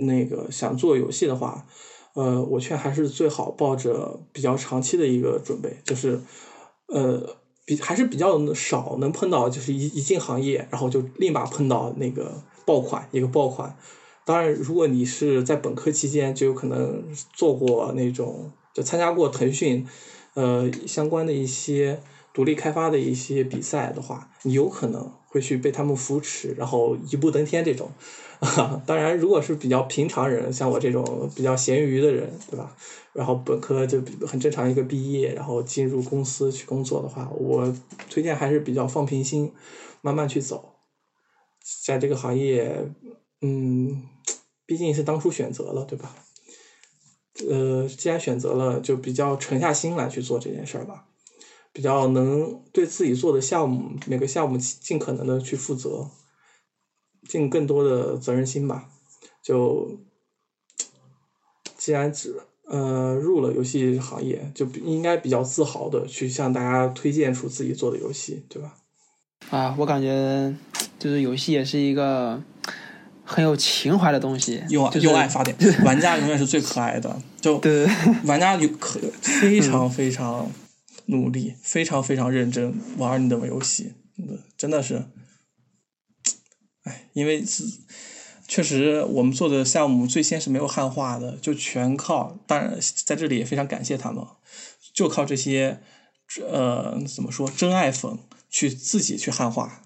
[0.07, 1.67] 那个想做游戏的话。
[2.15, 6.17] 呃，我劝还是最好抱着比较长期的一个准备，就是，
[6.87, 13.75] 呃，比还是比较少能碰到，就是一一进行业，然后就立马碰到那个爆款，一个爆款。
[14.25, 17.03] 当然，如果你是在本科期间就有可能
[17.33, 19.85] 做过那种，就参加过腾讯，
[20.35, 21.99] 呃，相关的一些
[22.35, 27.89] 独立开发的一些比赛的话，你有可能会去被他们扶持，然后一步登天这种。
[28.85, 32.75] 当然，如果是比较平常人，像我这种比较闲鱼的人，对吧？
[33.13, 37.73] 然后本科就很正常一个毕业，然后进入公司去工作的话，我
[38.09, 39.53] 推荐还是比较放平心，
[40.01, 40.73] 慢慢去走。
[41.85, 42.77] 在这个行业，
[43.41, 44.03] 嗯，
[44.65, 46.13] 毕竟是当初选择了，对吧？
[47.49, 51.05] 呃，既然选择了，就比较沉下心来去做这件事儿吧，
[51.75, 56.07] 比较能对自己做的项目每个项目尽可能的去负责。
[57.27, 58.87] 尽更多的责任心吧，
[59.41, 59.97] 就
[61.75, 62.35] 既然只
[62.67, 68.75] 呃入了游戏行业，就应该比较自豪的去向大家推荐出自己做的游戏，对吧？
[69.49, 70.55] 啊，我感觉
[70.99, 72.39] 就是游戏也是一个
[73.23, 77.87] 很有情怀的东西，用用爱发电， 玩家永远是最可爱的，就对
[78.25, 80.47] 玩家就可非常非常
[81.07, 83.93] 努力，非常非常认真玩你的游戏，
[84.57, 85.05] 真的是。
[86.83, 87.63] 哎，因为是
[88.47, 94.23] 确实我们做的项目最先是没有汉化的，就全靠，当然在这里也非常感谢他们，
[94.93, 95.81] 就靠这些
[96.47, 99.81] 呃怎么说真爱粉去自己去汉化，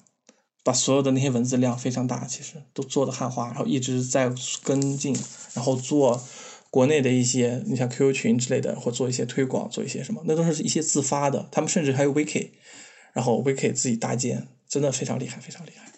[0.61, 4.29] 把所有的那些文字量非常大，其实都做的汉化，然后一直在
[4.63, 5.17] 跟进，
[5.53, 6.21] 然后做
[6.69, 12.51] 国内的一些，你像 QQ 群之类的，或做一些推广，做一些什么，那都是一些自发的，他们甚至还有 VK，
[13.13, 15.91] 然后 VK 自己搭建，真的非常厉害，非常厉害。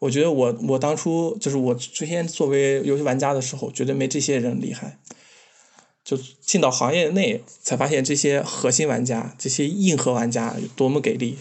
[0.00, 5.00] 我觉得我我当初就是我最先作为游戏玩家的时候，绝对没这些人厉害。
[6.04, 11.38] 就进到行业内，才发现这些核心玩家、这些硬核玩家有多么给力。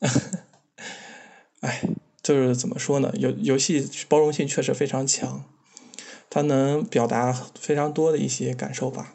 [1.60, 1.82] 哎，
[2.22, 3.10] 就是怎么说呢？
[3.18, 5.42] 游游戏包容性确实非常强，
[6.30, 9.14] 它能表达非常多的一些感受吧。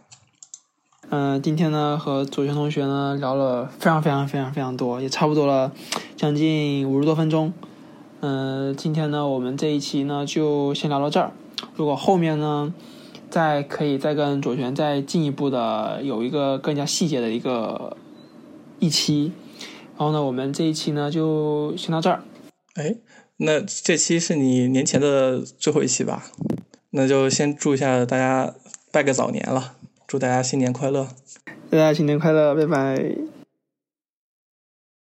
[1.10, 5.72] 嗯，今天呢和左权同学呢聊了非常非常非常非常多，也差不多了
[6.18, 7.54] 将近五十多分钟。
[8.20, 11.32] 嗯，今天呢我们这一期呢就先聊到这儿。
[11.76, 12.74] 如果后面呢
[13.30, 17.96] 再可以再跟左权再进一步的有一个更加细节的一个
[18.80, 19.32] 一期，
[19.98, 22.22] 然后呢我们这一期呢就先到这儿。
[22.78, 22.96] 哎，
[23.38, 26.32] 那这期是你年前的最后一期吧？
[26.92, 28.54] 那就先祝一下大家
[28.92, 29.74] 拜个早年了。
[30.06, 31.10] 祝大家新年快乐！
[31.70, 33.27] 大家新年快乐，拜拜。